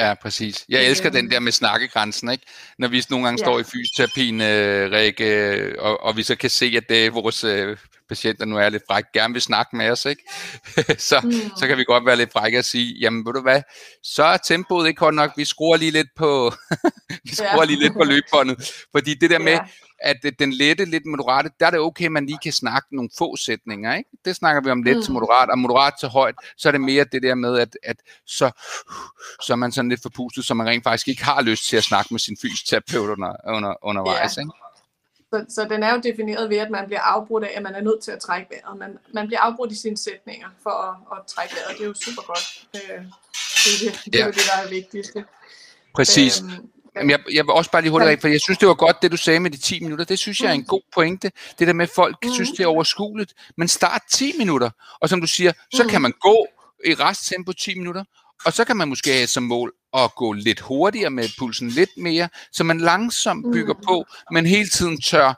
Ja, 0.00 0.14
præcis. 0.14 0.64
Jeg 0.68 0.84
elsker 0.84 1.10
den 1.10 1.30
der 1.30 1.40
med 1.40 1.52
snakkegrænsen, 1.52 2.30
ikke? 2.30 2.46
Når 2.78 2.88
vi 2.88 3.04
nogle 3.10 3.26
gange 3.26 3.40
ja. 3.40 3.44
står 3.44 3.60
i 3.60 3.62
fysioterapien, 3.62 4.40
øh, 4.40 4.92
Rikke, 4.92 5.74
og, 5.78 6.02
og 6.02 6.16
vi 6.16 6.22
så 6.22 6.36
kan 6.36 6.50
se, 6.50 6.72
at 6.76 6.88
det 6.88 7.06
er 7.06 7.10
vores 7.10 7.44
øh, 7.44 7.76
patienter 8.08 8.44
nu 8.44 8.56
er 8.56 8.68
lidt 8.68 8.82
fræk, 8.90 9.04
gerne 9.12 9.32
vil 9.32 9.42
snakke 9.42 9.76
med 9.76 9.90
os, 9.90 10.04
ikke? 10.04 10.22
så, 11.08 11.20
mm. 11.24 11.32
så 11.56 11.66
kan 11.66 11.78
vi 11.78 11.84
godt 11.84 12.06
være 12.06 12.16
lidt 12.16 12.32
frække 12.32 12.58
og 12.58 12.64
sige, 12.64 12.94
jamen 13.00 13.26
ved 13.26 13.32
du 13.32 13.40
hvad, 13.42 13.62
så 14.02 14.24
er 14.24 14.36
tempoet 14.36 14.88
ikke 14.88 14.98
godt 14.98 15.14
nok, 15.14 15.32
vi 15.36 15.44
skruer 15.44 15.76
lige 15.76 15.90
lidt 15.90 16.08
på, 16.16 16.52
vi 17.24 17.34
skruer 17.34 17.62
ja. 17.62 17.64
lige 17.64 17.80
lidt 17.80 17.92
på 17.92 18.04
løbebåndet, 18.04 18.72
fordi 18.92 19.14
det 19.14 19.30
der 19.30 19.38
med, 19.38 19.52
ja 19.52 19.60
at 20.00 20.16
den 20.38 20.52
lette, 20.52 20.84
lidt 20.84 21.06
moderate, 21.06 21.50
der 21.60 21.66
er 21.66 21.70
det 21.70 21.80
okay, 21.80 22.04
at 22.04 22.12
man 22.12 22.26
lige 22.26 22.38
kan 22.42 22.52
snakke 22.52 22.96
nogle 22.96 23.10
få 23.18 23.36
sætninger. 23.36 23.94
Ikke? 23.94 24.10
Det 24.24 24.36
snakker 24.36 24.62
vi 24.62 24.70
om 24.70 24.82
let 24.82 24.96
mm. 24.96 25.02
til 25.02 25.12
moderat, 25.12 25.50
og 25.50 25.58
moderat 25.58 25.92
til 26.00 26.08
højt, 26.08 26.34
så 26.56 26.68
er 26.68 26.72
det 26.72 26.80
mere 26.80 27.04
det 27.04 27.22
der 27.22 27.34
med, 27.34 27.58
at, 27.58 27.76
at 27.82 27.96
så, 28.26 28.50
så 29.42 29.52
er 29.52 29.56
man 29.56 29.72
sådan 29.72 29.88
lidt 29.88 30.02
forpustet, 30.02 30.44
så 30.44 30.54
man 30.54 30.66
rent 30.66 30.84
faktisk 30.84 31.08
ikke 31.08 31.24
har 31.24 31.42
lyst 31.42 31.68
til 31.68 31.76
at 31.76 31.84
snakke 31.84 32.14
med 32.14 32.20
sin 32.20 32.36
fysioterapeut 32.42 33.10
under, 33.10 33.36
under, 33.56 33.74
undervejs. 33.82 34.36
Ja. 34.36 34.42
Ikke? 34.42 34.52
Så, 35.32 35.44
så 35.48 35.66
den 35.70 35.82
er 35.82 35.94
jo 35.94 36.00
defineret 36.00 36.50
ved, 36.50 36.56
at 36.56 36.70
man 36.70 36.86
bliver 36.86 37.00
afbrudt 37.00 37.44
af, 37.44 37.52
at 37.56 37.62
man 37.62 37.74
er 37.74 37.80
nødt 37.80 38.02
til 38.02 38.10
at 38.10 38.20
trække 38.20 38.46
vejret. 38.50 38.78
Man, 38.78 38.98
man 39.14 39.26
bliver 39.26 39.40
afbrudt 39.40 39.72
i 39.72 39.74
sine 39.74 39.96
sætninger 39.96 40.48
for 40.62 40.70
at, 40.70 41.18
at 41.18 41.26
trække 41.26 41.54
vejret. 41.56 41.78
Det 41.78 41.84
er 41.84 41.88
jo 41.88 41.94
super 41.94 42.22
godt. 42.22 42.66
Øh, 42.74 42.80
det, 43.64 43.86
er 43.86 43.92
det, 43.92 44.04
det, 44.04 44.14
ja. 44.14 44.26
er 44.26 44.30
det, 44.30 44.42
der 44.54 44.62
er 44.64 44.68
vigtigst. 44.68 45.16
Præcis. 45.94 46.40
Øhm, 46.40 46.70
Jamen, 46.96 47.10
jeg, 47.10 47.18
jeg 47.32 47.46
vil 47.46 47.52
også 47.52 47.70
bare 47.70 47.82
lige 47.82 47.90
hurtigt, 47.90 48.20
for 48.20 48.28
jeg 48.28 48.40
synes, 48.40 48.58
det 48.58 48.68
var 48.68 48.74
godt, 48.74 49.02
det 49.02 49.12
du 49.12 49.16
sagde 49.16 49.40
med 49.40 49.50
de 49.50 49.56
10 49.56 49.80
minutter. 49.80 50.04
Det 50.04 50.18
synes 50.18 50.40
jeg 50.40 50.48
er 50.48 50.52
en 50.52 50.60
mm. 50.60 50.66
god 50.66 50.82
pointe. 50.94 51.32
Det 51.58 51.66
der 51.66 51.72
med, 51.72 51.84
at 51.84 51.90
folk 51.94 52.16
mm. 52.24 52.32
synes, 52.32 52.50
det 52.50 52.60
er 52.60 52.66
overskueligt. 52.66 53.34
Men 53.56 53.68
start 53.68 54.02
10 54.12 54.32
minutter, 54.38 54.70
og 55.00 55.08
som 55.08 55.20
du 55.20 55.26
siger, 55.26 55.52
så 55.74 55.86
kan 55.86 55.98
mm. 55.98 56.02
man 56.02 56.12
gå 56.20 56.46
i 56.86 56.94
resttempo 56.94 57.52
10 57.52 57.78
minutter, 57.78 58.04
og 58.44 58.52
så 58.52 58.64
kan 58.64 58.76
man 58.76 58.88
måske 58.88 59.12
have 59.12 59.26
som 59.26 59.42
mål 59.42 59.72
at 59.94 60.14
gå 60.14 60.32
lidt 60.32 60.60
hurtigere 60.60 61.10
med 61.10 61.28
pulsen 61.38 61.68
lidt 61.68 61.90
mere, 61.96 62.28
så 62.52 62.64
man 62.64 62.80
langsomt 62.80 63.46
bygger 63.52 63.74
på, 63.88 64.04
men 64.30 64.46
hele 64.46 64.68
tiden 64.68 65.00
tør 65.00 65.28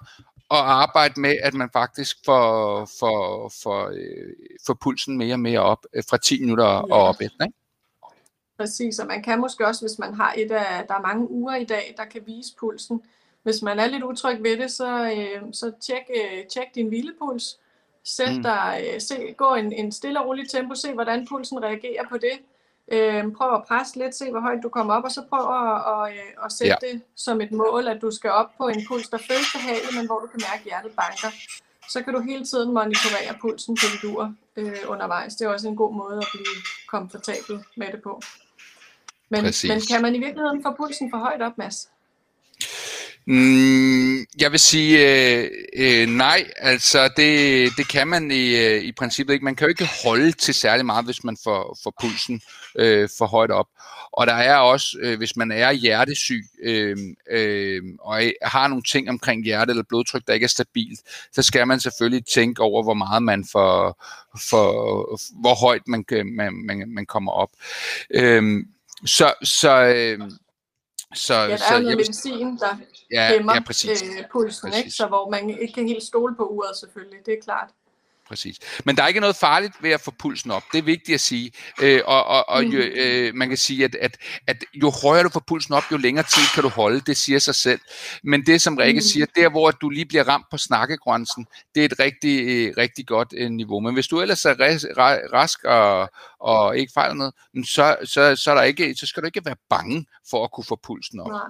at 0.51 0.59
arbejde 0.59 1.21
med, 1.21 1.35
at 1.43 1.55
man 1.55 1.71
faktisk 1.73 2.17
får, 2.25 2.89
får, 3.01 3.53
får, 3.63 3.89
øh, 3.89 4.57
får 4.67 4.75
pulsen 4.83 5.19
mere 5.19 5.35
og 5.35 5.41
mere 5.41 5.61
op 5.61 5.87
øh, 5.95 6.03
fra 6.11 6.17
10 6.17 6.41
minutter 6.41 6.65
og 6.65 7.03
op 7.03 7.21
efter. 7.21 7.45
Ikke? 7.45 7.62
Præcis, 8.63 8.99
og 8.99 9.07
man 9.07 9.23
kan 9.23 9.41
måske 9.41 9.67
også, 9.67 9.81
hvis 9.81 9.99
man 9.99 10.15
har 10.15 10.35
et 10.37 10.51
af, 10.51 10.87
der 10.89 10.95
er 10.95 11.01
mange 11.01 11.31
uger 11.31 11.55
i 11.55 11.65
dag, 11.65 11.95
der 11.97 12.05
kan 12.05 12.23
vise 12.27 12.55
pulsen. 12.61 13.03
Hvis 13.43 13.63
man 13.63 13.79
er 13.79 13.87
lidt 13.87 14.03
utryg 14.03 14.43
ved 14.43 14.57
det, 14.57 14.71
så, 14.71 15.13
øh, 15.17 15.43
så 15.53 15.73
tjek, 15.81 16.03
øh, 16.17 16.47
tjek 16.47 16.75
din 16.75 16.89
hvilepuls. 16.89 17.59
Sæt 18.05 18.37
mm. 18.37 18.43
dig, 18.43 18.85
øh, 18.95 19.01
se, 19.01 19.35
gå 19.37 19.55
en, 19.55 19.73
en 19.73 19.93
stille 19.93 20.21
og 20.21 20.27
rolig 20.27 20.51
tempo, 20.51 20.75
se 20.75 20.93
hvordan 20.93 21.27
pulsen 21.27 21.63
reagerer 21.63 22.09
på 22.09 22.17
det. 22.17 22.37
Øh, 22.93 23.33
prøv 23.33 23.55
at 23.55 23.65
presse 23.69 23.99
lidt, 23.99 24.15
se 24.15 24.31
hvor 24.31 24.41
højt 24.41 24.63
du 24.63 24.69
kommer 24.69 24.95
op, 24.95 25.05
og 25.05 25.11
så 25.11 25.23
prøv 25.31 25.45
at, 25.61 25.83
at, 25.93 26.19
at, 26.19 26.45
at 26.45 26.53
sætte 26.53 26.77
ja. 26.83 26.93
det 26.93 27.03
som 27.17 27.41
et 27.41 27.53
mål, 27.53 27.89
at 27.89 28.03
du 28.03 28.11
skal 28.11 28.31
op 28.31 28.51
på 28.59 28.69
en 28.69 28.87
puls, 28.89 29.09
der 29.09 29.19
føles 29.19 29.53
behageligt, 29.55 29.97
men 29.97 30.07
hvor 30.07 30.19
du 30.19 30.27
kan 30.27 30.41
mærke, 30.49 30.61
at 30.61 30.65
hjertet 30.65 30.93
banker. 31.01 31.31
Så 31.89 32.03
kan 32.03 32.15
du 32.15 32.21
hele 32.21 32.45
tiden 32.45 32.75
monitorere 32.75 33.35
pulsen 33.41 33.77
på 33.81 33.87
dit 33.93 34.05
ur 34.11 34.35
øh, 34.57 34.77
undervejs. 34.89 35.35
Det 35.35 35.45
er 35.45 35.49
også 35.49 35.69
en 35.69 35.77
god 35.77 35.95
måde 35.95 36.19
at 36.19 36.29
blive 36.33 36.57
komfortabel 36.89 37.65
med 37.77 37.87
det 37.93 38.03
på. 38.03 38.23
Men, 39.33 39.45
men 39.69 39.81
kan 39.91 40.03
man 40.03 40.15
i 40.15 40.19
virkeligheden 40.19 40.63
få 40.63 40.75
pulsen 40.77 41.11
for 41.11 41.19
højt 41.19 41.43
op, 41.43 41.59
Mads? 41.59 41.89
Mm, 43.27 44.19
jeg 44.41 44.53
vil 44.53 44.61
sige 44.61 44.99
øh, 44.99 45.51
øh, 45.77 46.09
nej, 46.09 46.51
altså 46.57 47.11
det, 47.17 47.71
det 47.77 47.89
kan 47.89 48.09
man 48.09 48.31
i, 48.31 48.57
øh, 48.57 48.83
i 48.83 48.93
princippet 48.93 49.35
ikke. 49.35 49.45
Man 49.45 49.57
kan 49.57 49.65
jo 49.65 49.69
ikke 49.69 49.89
holde 50.05 50.33
til 50.33 50.55
særlig 50.55 50.87
meget, 50.87 51.05
hvis 51.05 51.25
man 51.25 51.37
får, 51.45 51.79
får 51.83 51.95
pulsen 52.01 52.41
øh, 52.79 53.09
for 53.19 53.27
højt 53.27 53.51
op. 53.51 53.67
Og 54.13 54.27
der 54.27 54.33
er 54.33 54.57
også, 54.57 54.99
øh, 55.01 55.19
hvis 55.19 55.37
man 55.37 55.53
er 55.53 55.73
hjertesyg 55.73 56.45
øh, 56.63 56.97
øh, 57.31 57.83
og 58.01 58.23
har 58.43 58.69
nogle 58.69 58.83
ting 58.83 59.11
omkring 59.11 59.45
hjerte 59.45 59.71
eller 59.71 59.85
blodtryk, 59.89 60.23
der 60.27 60.33
ikke 60.33 60.45
er 60.45 60.49
stabilt, 60.49 61.01
så 61.33 61.43
skal 61.43 61.67
man 61.67 61.81
selvfølgelig 61.81 62.27
tænke 62.27 62.63
over, 62.63 62.83
hvor 62.83 62.95
meget 62.95 63.23
man 63.23 63.45
får, 63.53 64.05
for, 64.51 64.71
hvor 65.41 65.55
højt 65.55 65.83
man, 65.89 66.05
man, 66.11 66.55
man, 66.67 66.85
man 66.89 67.07
kommer 67.07 67.33
op. 67.33 67.51
Øh, 68.11 68.65
så, 69.07 69.35
så, 69.43 69.71
øh, 69.71 70.31
så, 71.15 71.35
ja, 71.35 71.49
der 71.49 71.57
så, 71.57 71.65
er 71.75 71.79
noget 71.79 71.91
jeg, 71.91 71.97
medicin, 71.97 72.59
der 72.59 72.77
ja, 73.11 73.29
hæmmer 73.29 73.55
ja, 73.55 73.61
præcis. 73.61 74.03
Øh, 74.03 74.25
pulsen, 74.33 74.71
præcis. 74.71 74.85
Ikke? 74.85 74.91
så 74.91 75.07
hvor 75.07 75.31
man 75.31 75.51
ikke 75.51 75.75
kan 75.75 75.89
helt 75.89 76.03
stole 76.03 76.37
på 76.37 76.47
uret 76.47 76.77
selvfølgelig, 76.77 77.19
det 77.27 77.35
er 77.35 77.43
klart 77.43 77.69
præcis. 78.29 78.57
Men 78.85 78.97
der 78.97 79.03
er 79.03 79.09
ikke 79.09 79.21
noget 79.21 79.37
farligt 79.37 79.75
ved 79.83 79.91
at 79.91 80.01
få 80.01 80.11
pulsen 80.19 80.51
op. 80.51 80.63
Det 80.73 80.79
er 80.79 80.83
vigtigt 80.83 81.15
at 81.15 81.21
sige. 81.21 81.53
Øh, 81.83 82.01
og 82.05 82.25
og, 82.25 82.49
og 82.49 82.65
jo, 82.65 82.79
mm. 82.79 82.99
øh, 83.01 83.35
man 83.35 83.49
kan 83.49 83.59
sige, 83.59 83.85
at, 83.85 83.95
at, 83.95 84.17
at 84.47 84.65
jo 84.75 84.93
højere 85.03 85.25
du 85.25 85.29
får 85.29 85.45
pulsen 85.47 85.75
op, 85.75 85.83
jo 85.93 85.97
længere 85.97 86.25
tid 86.25 86.43
kan 86.55 86.63
du 86.63 86.69
holde. 86.69 87.01
Det 87.01 87.17
siger 87.17 87.39
sig 87.39 87.55
selv. 87.55 87.81
Men 88.25 88.47
det, 88.47 88.61
som 88.61 88.77
Rikke 88.77 88.99
mm. 88.99 89.03
siger, 89.03 89.27
der 89.37 89.51
hvor 89.51 89.71
du 89.71 89.89
lige 89.89 90.07
bliver 90.07 90.29
ramt 90.29 90.47
på 90.51 90.57
snakkegrænsen, 90.57 91.47
det 91.75 91.81
er 91.81 91.85
et 91.85 91.99
rigtig, 91.99 92.49
øh, 92.49 92.75
rigtig 92.77 93.07
godt 93.07 93.35
øh, 93.37 93.51
niveau. 93.51 93.81
Men 93.81 93.95
hvis 93.95 94.07
du 94.07 94.21
ellers 94.21 94.45
er 94.45 94.55
rask 95.33 95.65
og, 95.65 96.11
og 96.41 96.79
ikke 96.79 96.93
fejler 96.95 97.15
noget, 97.15 97.35
så, 97.67 97.97
så, 98.05 98.37
så, 98.37 98.51
er 98.51 98.55
der 98.55 98.63
ikke, 98.63 98.95
så 98.95 99.07
skal 99.07 99.23
du 99.23 99.27
ikke 99.27 99.45
være 99.45 99.57
bange 99.71 100.07
for 100.31 100.45
at 100.45 100.53
kunne 100.53 100.65
få 100.65 100.81
pulsen 100.83 101.21
op. 101.21 101.29
Nej. 101.29 101.41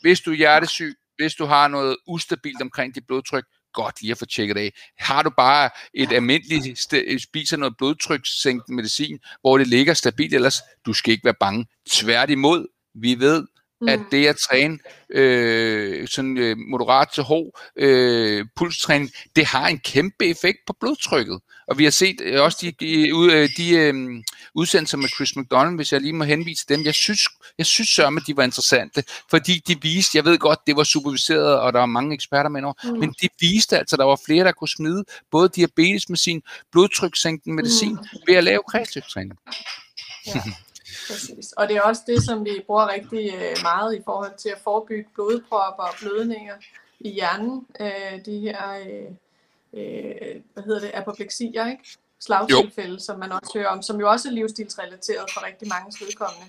Hvis 0.00 0.20
du 0.20 0.30
er 0.30 0.36
hjertesyg, 0.36 0.94
hvis 1.16 1.34
du 1.34 1.44
har 1.44 1.68
noget 1.68 1.96
ustabilt 2.06 2.62
omkring 2.62 2.94
dit 2.94 3.06
blodtryk, 3.06 3.44
godt 3.74 4.00
lige 4.00 4.10
at 4.10 4.18
få 4.18 4.26
tjekket 4.26 4.56
af. 4.56 4.72
Har 4.98 5.22
du 5.22 5.30
bare 5.36 5.70
et 5.94 6.12
almindeligt, 6.12 6.78
spiser 7.22 7.56
noget 7.56 7.76
blodtrykssænkende 7.78 8.76
medicin, 8.76 9.18
hvor 9.40 9.58
det 9.58 9.66
ligger 9.66 9.94
stabilt, 9.94 10.34
ellers 10.34 10.60
du 10.86 10.92
skal 10.92 11.12
ikke 11.12 11.24
være 11.24 11.34
bange. 11.40 11.66
Tværtimod, 11.90 12.66
vi 12.94 13.14
ved, 13.18 13.46
at 13.88 13.98
mm. 13.98 14.06
det 14.10 14.26
at 14.26 14.36
træne 14.36 14.78
øh, 15.10 16.08
sådan 16.08 16.38
øh, 16.38 16.56
moderat 16.58 17.08
til 17.14 17.22
hård 17.22 17.60
øh, 17.76 18.46
pulstræning, 18.56 19.10
det 19.36 19.44
har 19.44 19.68
en 19.68 19.78
kæmpe 19.78 20.26
effekt 20.26 20.58
på 20.66 20.76
blodtrykket. 20.80 21.40
Og 21.68 21.78
vi 21.78 21.84
har 21.84 21.90
set 21.90 22.20
øh, 22.20 22.42
også 22.42 22.58
de, 22.60 22.72
de, 22.80 23.08
øh, 23.08 23.48
de 23.56 23.70
øh, 23.70 23.94
udsendelser 24.54 24.98
med 24.98 25.08
Chris 25.08 25.36
McDonald, 25.36 25.76
hvis 25.76 25.92
jeg 25.92 26.00
lige 26.00 26.12
må 26.12 26.24
henvise 26.24 26.66
dem. 26.68 26.84
Jeg 26.84 26.94
synes, 26.94 27.20
jeg 27.58 27.66
synes 27.66 27.88
sørme, 27.88 28.20
de 28.26 28.36
var 28.36 28.42
interessante, 28.42 29.04
fordi 29.30 29.62
de 29.68 29.76
viste, 29.82 30.16
jeg 30.16 30.24
ved 30.24 30.38
godt, 30.38 30.58
det 30.66 30.76
var 30.76 30.84
superviseret, 30.84 31.60
og 31.60 31.72
der 31.72 31.78
var 31.78 31.86
mange 31.86 32.14
eksperter 32.14 32.50
med 32.50 32.62
over, 32.62 32.74
mm. 32.84 32.98
men 32.98 33.14
de 33.22 33.28
viste 33.40 33.78
altså, 33.78 33.96
at 33.96 33.98
der 33.98 34.04
var 34.04 34.20
flere, 34.26 34.44
der 34.44 34.52
kunne 34.52 34.68
smide 34.68 35.04
både 35.30 35.48
diabetes 35.48 36.08
med 36.08 36.16
sin 36.16 36.42
blodtrykssænkende 36.72 37.56
medicin 37.56 37.92
mm. 37.92 38.18
ved 38.26 38.34
at 38.34 38.44
lave 38.44 38.62
kredsløbstræning. 38.68 39.38
Ja. 40.26 40.42
Præcis. 41.08 41.52
Og 41.52 41.68
det 41.68 41.76
er 41.76 41.80
også 41.80 42.02
det, 42.06 42.24
som 42.24 42.44
vi 42.44 42.64
bruger 42.66 42.88
rigtig 42.88 43.34
øh, 43.34 43.56
meget 43.62 43.96
i 43.96 44.02
forhold 44.04 44.36
til 44.38 44.48
at 44.48 44.58
forebygge 44.64 45.10
blodpropper 45.14 45.82
og 45.82 45.94
blødninger 46.00 46.54
i 47.00 47.10
hjernen. 47.10 47.66
Øh, 47.80 48.24
de 48.26 48.38
her, 48.38 48.72
øh, 48.86 49.10
øh, 49.72 50.40
hvad 50.54 50.64
hedder 50.64 50.80
det, 50.80 50.90
apopleksier, 50.94 51.70
ikke? 51.70 51.84
slagtilfælde, 52.20 53.00
som 53.00 53.18
man 53.18 53.32
også 53.32 53.50
hører 53.54 53.68
om, 53.68 53.82
som 53.82 54.00
jo 54.00 54.10
også 54.10 54.28
er 54.28 54.32
livsstilsrelateret 54.32 55.26
for 55.32 55.46
rigtig 55.46 55.68
mange 55.68 56.04
vedkommende. 56.04 56.46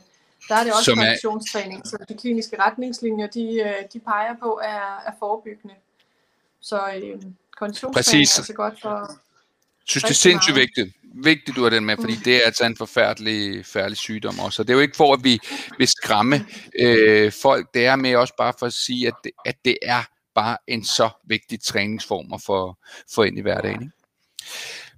Der 0.49 0.55
er 0.55 0.63
det 0.63 0.73
også 0.73 0.95
konditionstræning, 0.95 1.87
så 1.87 1.97
de 2.09 2.13
kliniske 2.13 2.59
retningslinjer, 2.59 3.27
de, 3.27 3.61
øh, 3.61 3.83
de 3.93 3.99
peger 3.99 4.35
på, 4.43 4.59
er, 4.63 5.01
er 5.05 5.11
forebyggende. 5.19 5.75
Så 6.61 6.75
øh, 6.75 7.21
konditionstræning 7.57 7.93
Præcis. 7.93 8.35
er 8.35 8.39
altså 8.39 8.53
godt 8.53 8.81
for 8.81 9.11
synes, 9.87 10.03
det 10.03 10.09
er 10.09 10.13
sindssygt 10.13 10.55
vigtigt. 10.55 10.95
Vigtigt, 11.23 11.57
du 11.57 11.63
har 11.63 11.69
den 11.69 11.85
med, 11.85 11.97
fordi 11.97 12.15
mm. 12.15 12.21
det 12.23 12.35
er 12.35 12.41
altså 12.45 12.65
en 12.65 12.77
forfærdelig, 12.77 13.65
færdig 13.65 13.97
sygdom 13.97 14.39
også. 14.39 14.61
Og 14.61 14.67
det 14.67 14.73
er 14.73 14.77
jo 14.77 14.81
ikke 14.81 14.97
for, 14.97 15.13
at 15.13 15.23
vi 15.23 15.39
vil 15.77 15.87
skræmme 15.87 16.45
øh, 16.79 17.31
folk. 17.31 17.73
Det 17.73 17.85
er 17.85 17.95
med 17.95 18.15
også 18.15 18.33
bare 18.37 18.53
for 18.59 18.65
at 18.65 18.73
sige, 18.73 19.07
at 19.07 19.13
det, 19.23 19.31
at 19.45 19.55
det 19.65 19.77
er 19.81 20.03
bare 20.35 20.57
en 20.67 20.85
så 20.85 21.09
vigtig 21.23 21.61
træningsform 21.61 22.33
at 22.33 22.41
få, 22.41 22.75
få 23.15 23.23
ind 23.23 23.37
i 23.37 23.41
hverdagen. 23.41 23.81
Ikke? 23.81 23.93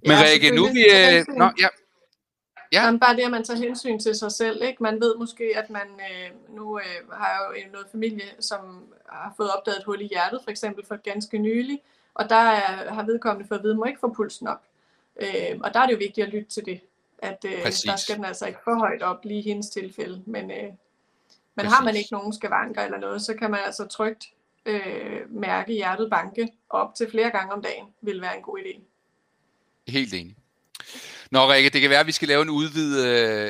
Men 0.02 0.10
ja, 0.10 0.24
Rikke, 0.24 0.50
nu 0.50 0.68
vi... 0.68 0.84
Øh, 0.84 1.24
nå, 1.36 1.50
ja. 1.60 1.68
Ja. 2.72 2.90
Men 2.90 3.00
bare 3.00 3.16
det, 3.16 3.22
at 3.22 3.30
man 3.30 3.44
tager 3.44 3.60
hensyn 3.60 3.98
til 3.98 4.14
sig 4.14 4.32
selv. 4.32 4.62
Ikke? 4.62 4.82
Man 4.82 5.00
ved 5.00 5.16
måske, 5.18 5.52
at 5.56 5.70
man 5.70 5.86
øh, 6.10 6.56
nu 6.56 6.78
øh, 6.78 7.12
har 7.12 7.54
jo 7.56 7.72
noget 7.72 7.86
familie, 7.92 8.30
som 8.40 8.60
har 9.08 9.34
fået 9.36 9.50
opdaget 9.50 9.78
et 9.78 9.84
hul 9.84 10.00
i 10.00 10.08
hjertet, 10.08 10.40
for 10.44 10.50
eksempel 10.50 10.86
for 10.86 10.96
ganske 10.96 11.38
nylig, 11.38 11.80
og 12.14 12.28
der 12.28 12.36
er, 12.36 12.92
har 12.92 13.02
vedkommende 13.02 13.48
fået 13.48 13.58
at 13.58 13.64
vide, 13.64 13.74
må 13.74 13.84
ikke 13.84 14.00
få 14.00 14.12
pulsen 14.16 14.48
op. 14.48 14.62
Øh, 15.18 15.60
og 15.64 15.74
der 15.74 15.80
er 15.80 15.86
det 15.86 15.92
jo 15.92 15.98
vigtigt 15.98 16.26
at 16.26 16.32
lytte 16.32 16.50
til 16.50 16.64
det, 16.64 16.80
at 17.18 17.44
øh, 17.44 17.64
der 17.64 17.96
skal 17.96 18.16
den 18.16 18.24
altså 18.24 18.46
ikke 18.46 18.58
for 18.64 18.78
højt 18.78 19.02
op, 19.02 19.24
lige 19.24 19.40
i 19.40 19.48
hendes 19.48 19.68
tilfælde. 19.68 20.22
Men, 20.26 20.50
øh, 20.50 20.72
men 21.54 21.66
har 21.66 21.84
man 21.84 21.96
ikke 21.96 22.12
nogen 22.12 22.32
skavanker 22.32 22.82
eller 22.82 22.98
noget, 22.98 23.22
så 23.22 23.34
kan 23.34 23.50
man 23.50 23.60
altså 23.66 23.86
trygt 23.86 24.24
øh, 24.66 25.20
mærke 25.30 25.72
hjertet 25.72 26.10
banke 26.10 26.48
op 26.70 26.94
til 26.94 27.10
flere 27.10 27.30
gange 27.30 27.52
om 27.52 27.62
dagen, 27.62 27.86
vil 28.02 28.20
være 28.20 28.36
en 28.36 28.42
god 28.42 28.58
idé. 28.58 28.80
Helt 29.88 30.14
enig. 30.14 30.36
Nå 31.30 31.52
Rikke, 31.52 31.70
det 31.70 31.80
kan 31.80 31.90
være, 31.90 32.00
at 32.00 32.06
vi 32.06 32.12
skal 32.12 32.28
lave 32.28 32.42
en 32.42 32.50
udvidet 32.50 33.06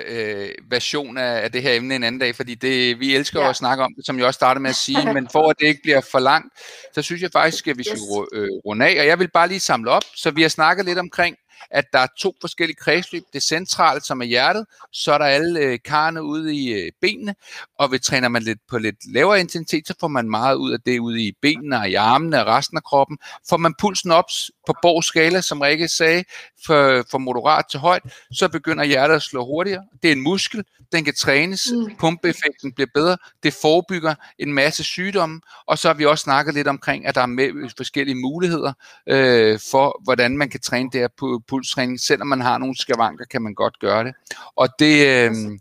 øh, 0.06 0.50
version 0.70 1.18
af, 1.18 1.42
af 1.44 1.52
det 1.52 1.62
her 1.62 1.72
emne 1.72 1.96
en 1.96 2.04
anden 2.04 2.20
dag, 2.20 2.34
fordi 2.34 2.54
det, 2.54 3.00
vi 3.00 3.16
elsker 3.16 3.40
ja. 3.40 3.50
at 3.50 3.56
snakke 3.56 3.84
om 3.84 3.94
det, 3.96 4.06
som 4.06 4.18
jeg 4.18 4.26
også 4.26 4.38
startede 4.38 4.62
med 4.62 4.70
at 4.70 4.76
sige, 4.76 5.14
men 5.14 5.28
for 5.32 5.50
at 5.50 5.56
det 5.60 5.66
ikke 5.66 5.80
bliver 5.82 6.00
for 6.00 6.18
langt, 6.18 6.54
så 6.94 7.02
synes 7.02 7.22
jeg 7.22 7.30
faktisk, 7.32 7.66
at 7.66 7.78
vi 7.78 7.84
skal 7.84 7.98
yes. 7.98 8.28
Øh, 8.32 8.48
runde 8.66 8.86
af, 8.86 9.00
og 9.00 9.06
jeg 9.06 9.18
vil 9.18 9.30
bare 9.30 9.48
lige 9.48 9.60
samle 9.60 9.90
op, 9.90 10.02
så 10.14 10.30
vi 10.30 10.42
har 10.42 10.48
snakket 10.48 10.84
lidt 10.84 10.98
omkring 10.98 11.36
at 11.70 11.84
der 11.92 11.98
er 11.98 12.06
to 12.18 12.34
forskellige 12.40 12.76
kredsløb. 12.76 13.22
Det 13.32 13.42
centrale, 13.42 14.00
som 14.00 14.20
er 14.20 14.24
hjertet, 14.24 14.66
så 14.92 15.12
er 15.12 15.18
der 15.18 15.24
alle 15.24 15.60
øh, 15.60 15.78
karne 15.84 16.22
ude 16.22 16.56
i 16.56 16.72
øh, 16.72 16.92
benene, 17.00 17.34
og 17.78 17.90
ved 17.90 17.98
træner 17.98 18.28
man 18.28 18.42
lidt 18.42 18.58
på 18.68 18.78
lidt 18.78 19.12
lavere 19.12 19.40
intensitet, 19.40 19.86
så 19.86 19.94
får 20.00 20.08
man 20.08 20.30
meget 20.30 20.54
ud 20.54 20.72
af 20.72 20.80
det 20.86 20.98
ude 20.98 21.22
i 21.22 21.32
benene 21.42 21.78
og 21.78 21.90
i 21.90 21.94
armene 21.94 22.40
og 22.40 22.46
resten 22.46 22.76
af 22.76 22.84
kroppen. 22.84 23.18
Får 23.48 23.56
man 23.56 23.74
pulsen 23.80 24.10
op 24.10 24.24
på 24.66 24.74
Borgs 24.82 25.06
skala, 25.06 25.40
som 25.40 25.60
Rikke 25.60 25.88
sagde, 25.88 26.24
for, 26.66 27.04
for 27.10 27.18
moderat 27.18 27.64
til 27.70 27.80
højt, 27.80 28.02
så 28.32 28.48
begynder 28.48 28.84
hjertet 28.84 29.14
at 29.14 29.22
slå 29.22 29.44
hurtigere. 29.44 29.82
Det 30.02 30.08
er 30.08 30.12
en 30.12 30.22
muskel, 30.22 30.64
den 30.92 31.04
kan 31.04 31.14
trænes, 31.14 31.72
mm. 31.72 31.96
pumpeeffekten 31.96 32.72
bliver 32.72 32.88
bedre, 32.94 33.16
det 33.42 33.54
forebygger 33.62 34.14
en 34.38 34.52
masse 34.52 34.84
sygdomme, 34.84 35.40
og 35.66 35.78
så 35.78 35.88
har 35.88 35.94
vi 35.94 36.06
også 36.06 36.22
snakket 36.22 36.54
lidt 36.54 36.68
omkring, 36.68 37.06
at 37.06 37.14
der 37.14 37.20
er 37.20 37.26
med 37.26 37.70
forskellige 37.76 38.14
muligheder 38.14 38.72
øh, 39.06 39.58
for, 39.70 40.00
hvordan 40.04 40.38
man 40.38 40.50
kan 40.50 40.60
træne 40.60 40.90
det 40.92 41.00
her 41.00 41.08
pulstræning. 41.48 42.00
Selvom 42.00 42.26
man 42.26 42.40
har 42.40 42.58
nogle 42.58 42.76
skavanker, 42.76 43.24
kan 43.24 43.42
man 43.42 43.54
godt 43.54 43.78
gøre 43.78 44.04
det. 44.04 44.14
Og 44.56 44.68
det, 44.78 45.06
øh, 45.06 45.58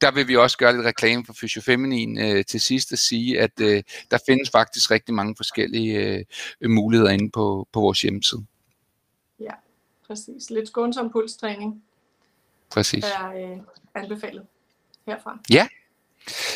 der 0.00 0.10
vil 0.10 0.28
vi 0.28 0.36
også 0.36 0.58
gøre 0.58 0.72
lidt 0.72 0.86
reklame 0.86 1.24
for 1.24 1.32
Fysiofeminin 1.32 2.18
øh, 2.18 2.44
til 2.44 2.60
sidst 2.60 2.92
at 2.92 2.98
sige, 2.98 3.40
at 3.40 3.60
øh, 3.60 3.82
der 4.10 4.18
findes 4.26 4.50
faktisk 4.50 4.90
rigtig 4.90 5.14
mange 5.14 5.36
forskellige 5.36 6.24
øh, 6.60 6.70
muligheder 6.70 7.10
inde 7.10 7.30
på, 7.30 7.68
på 7.72 7.80
vores 7.80 8.02
hjemmeside. 8.02 8.44
Ja, 9.40 9.52
præcis. 10.06 10.50
Lidt 10.50 10.68
skånsom 10.68 11.10
pulstræning. 11.10 11.82
Præcis. 12.70 13.04
Er 13.04 13.52
øh, 13.52 13.58
anbefalet 13.94 14.42
herfra. 15.06 15.38
Ja. 15.50 15.68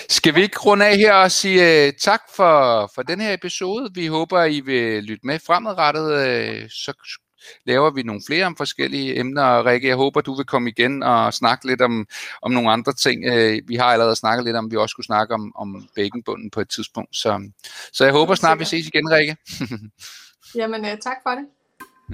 Skal 0.08 0.34
vi 0.34 0.42
ikke 0.42 0.58
runde 0.58 0.86
af 0.86 0.96
her 0.96 1.12
og 1.12 1.30
sige 1.30 1.88
uh, 1.88 1.94
tak 2.00 2.22
for, 2.36 2.90
for 2.94 3.02
den 3.02 3.20
her 3.20 3.34
episode? 3.34 3.90
Vi 3.94 4.06
håber, 4.06 4.44
I 4.44 4.60
vil 4.60 5.04
lytte 5.04 5.26
med 5.26 5.38
fremadrettet. 5.38 6.04
Uh, 6.04 6.68
så 6.68 6.92
laver 7.66 7.90
vi 7.90 8.02
nogle 8.02 8.22
flere 8.26 8.46
om 8.46 8.56
forskellige 8.56 9.18
emner. 9.18 9.66
Rikke, 9.66 9.88
jeg 9.88 9.96
håber, 9.96 10.20
du 10.20 10.34
vil 10.34 10.44
komme 10.44 10.70
igen 10.70 11.02
og 11.02 11.34
snakke 11.34 11.66
lidt 11.66 11.80
om, 11.80 12.06
om 12.42 12.50
nogle 12.50 12.70
andre 12.70 12.92
ting. 12.92 13.24
Uh, 13.26 13.68
vi 13.68 13.76
har 13.76 13.84
allerede 13.84 14.16
snakket 14.16 14.44
lidt 14.44 14.56
om, 14.56 14.70
vi 14.70 14.76
også 14.76 14.92
skulle 14.92 15.06
snakke 15.06 15.34
om, 15.34 15.52
om 15.56 15.88
bækkenbunden 15.94 16.50
på 16.50 16.60
et 16.60 16.68
tidspunkt. 16.68 17.16
Så, 17.16 17.50
så 17.92 18.04
jeg 18.04 18.12
håber 18.12 18.34
snart, 18.34 18.58
vi 18.58 18.64
ses 18.64 18.86
igen, 18.86 19.10
Rikke. 19.10 19.36
Jamen, 20.60 20.80
uh, 20.80 20.90
tak 21.02 21.16
for 21.22 21.30
det. 21.30 21.46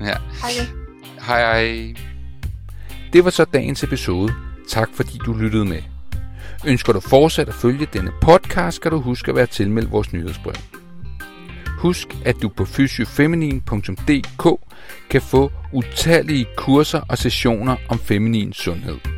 Ja. 0.07 0.17
Hej. 0.41 0.51
Hej, 1.27 1.41
hej. 1.41 1.95
Det 3.13 3.25
var 3.25 3.31
så 3.31 3.45
dagens 3.45 3.83
episode. 3.83 4.33
Tak 4.69 4.89
fordi 4.95 5.19
du 5.27 5.33
lyttede 5.33 5.65
med. 5.65 5.83
Ønsker 6.67 6.93
du 6.93 7.01
fortsat 7.01 7.49
at 7.49 7.55
følge 7.55 7.89
denne 7.93 8.13
podcast, 8.23 8.77
skal 8.77 8.91
du 8.91 9.01
huske 9.01 9.29
at 9.29 9.37
være 9.37 9.47
tilmeldt 9.47 9.93
vores 9.93 10.13
nyhedsbrev. 10.13 10.78
Husk, 11.79 12.09
at 12.25 12.37
du 12.43 12.49
på 12.49 12.65
fysiofeminin.dk 12.65 14.61
kan 15.11 15.23
få 15.23 15.53
utallige 15.73 16.47
kurser 16.57 17.01
og 17.09 17.19
sessioner 17.19 17.77
om 17.89 17.99
feminin 17.99 18.53
sundhed. 18.53 19.18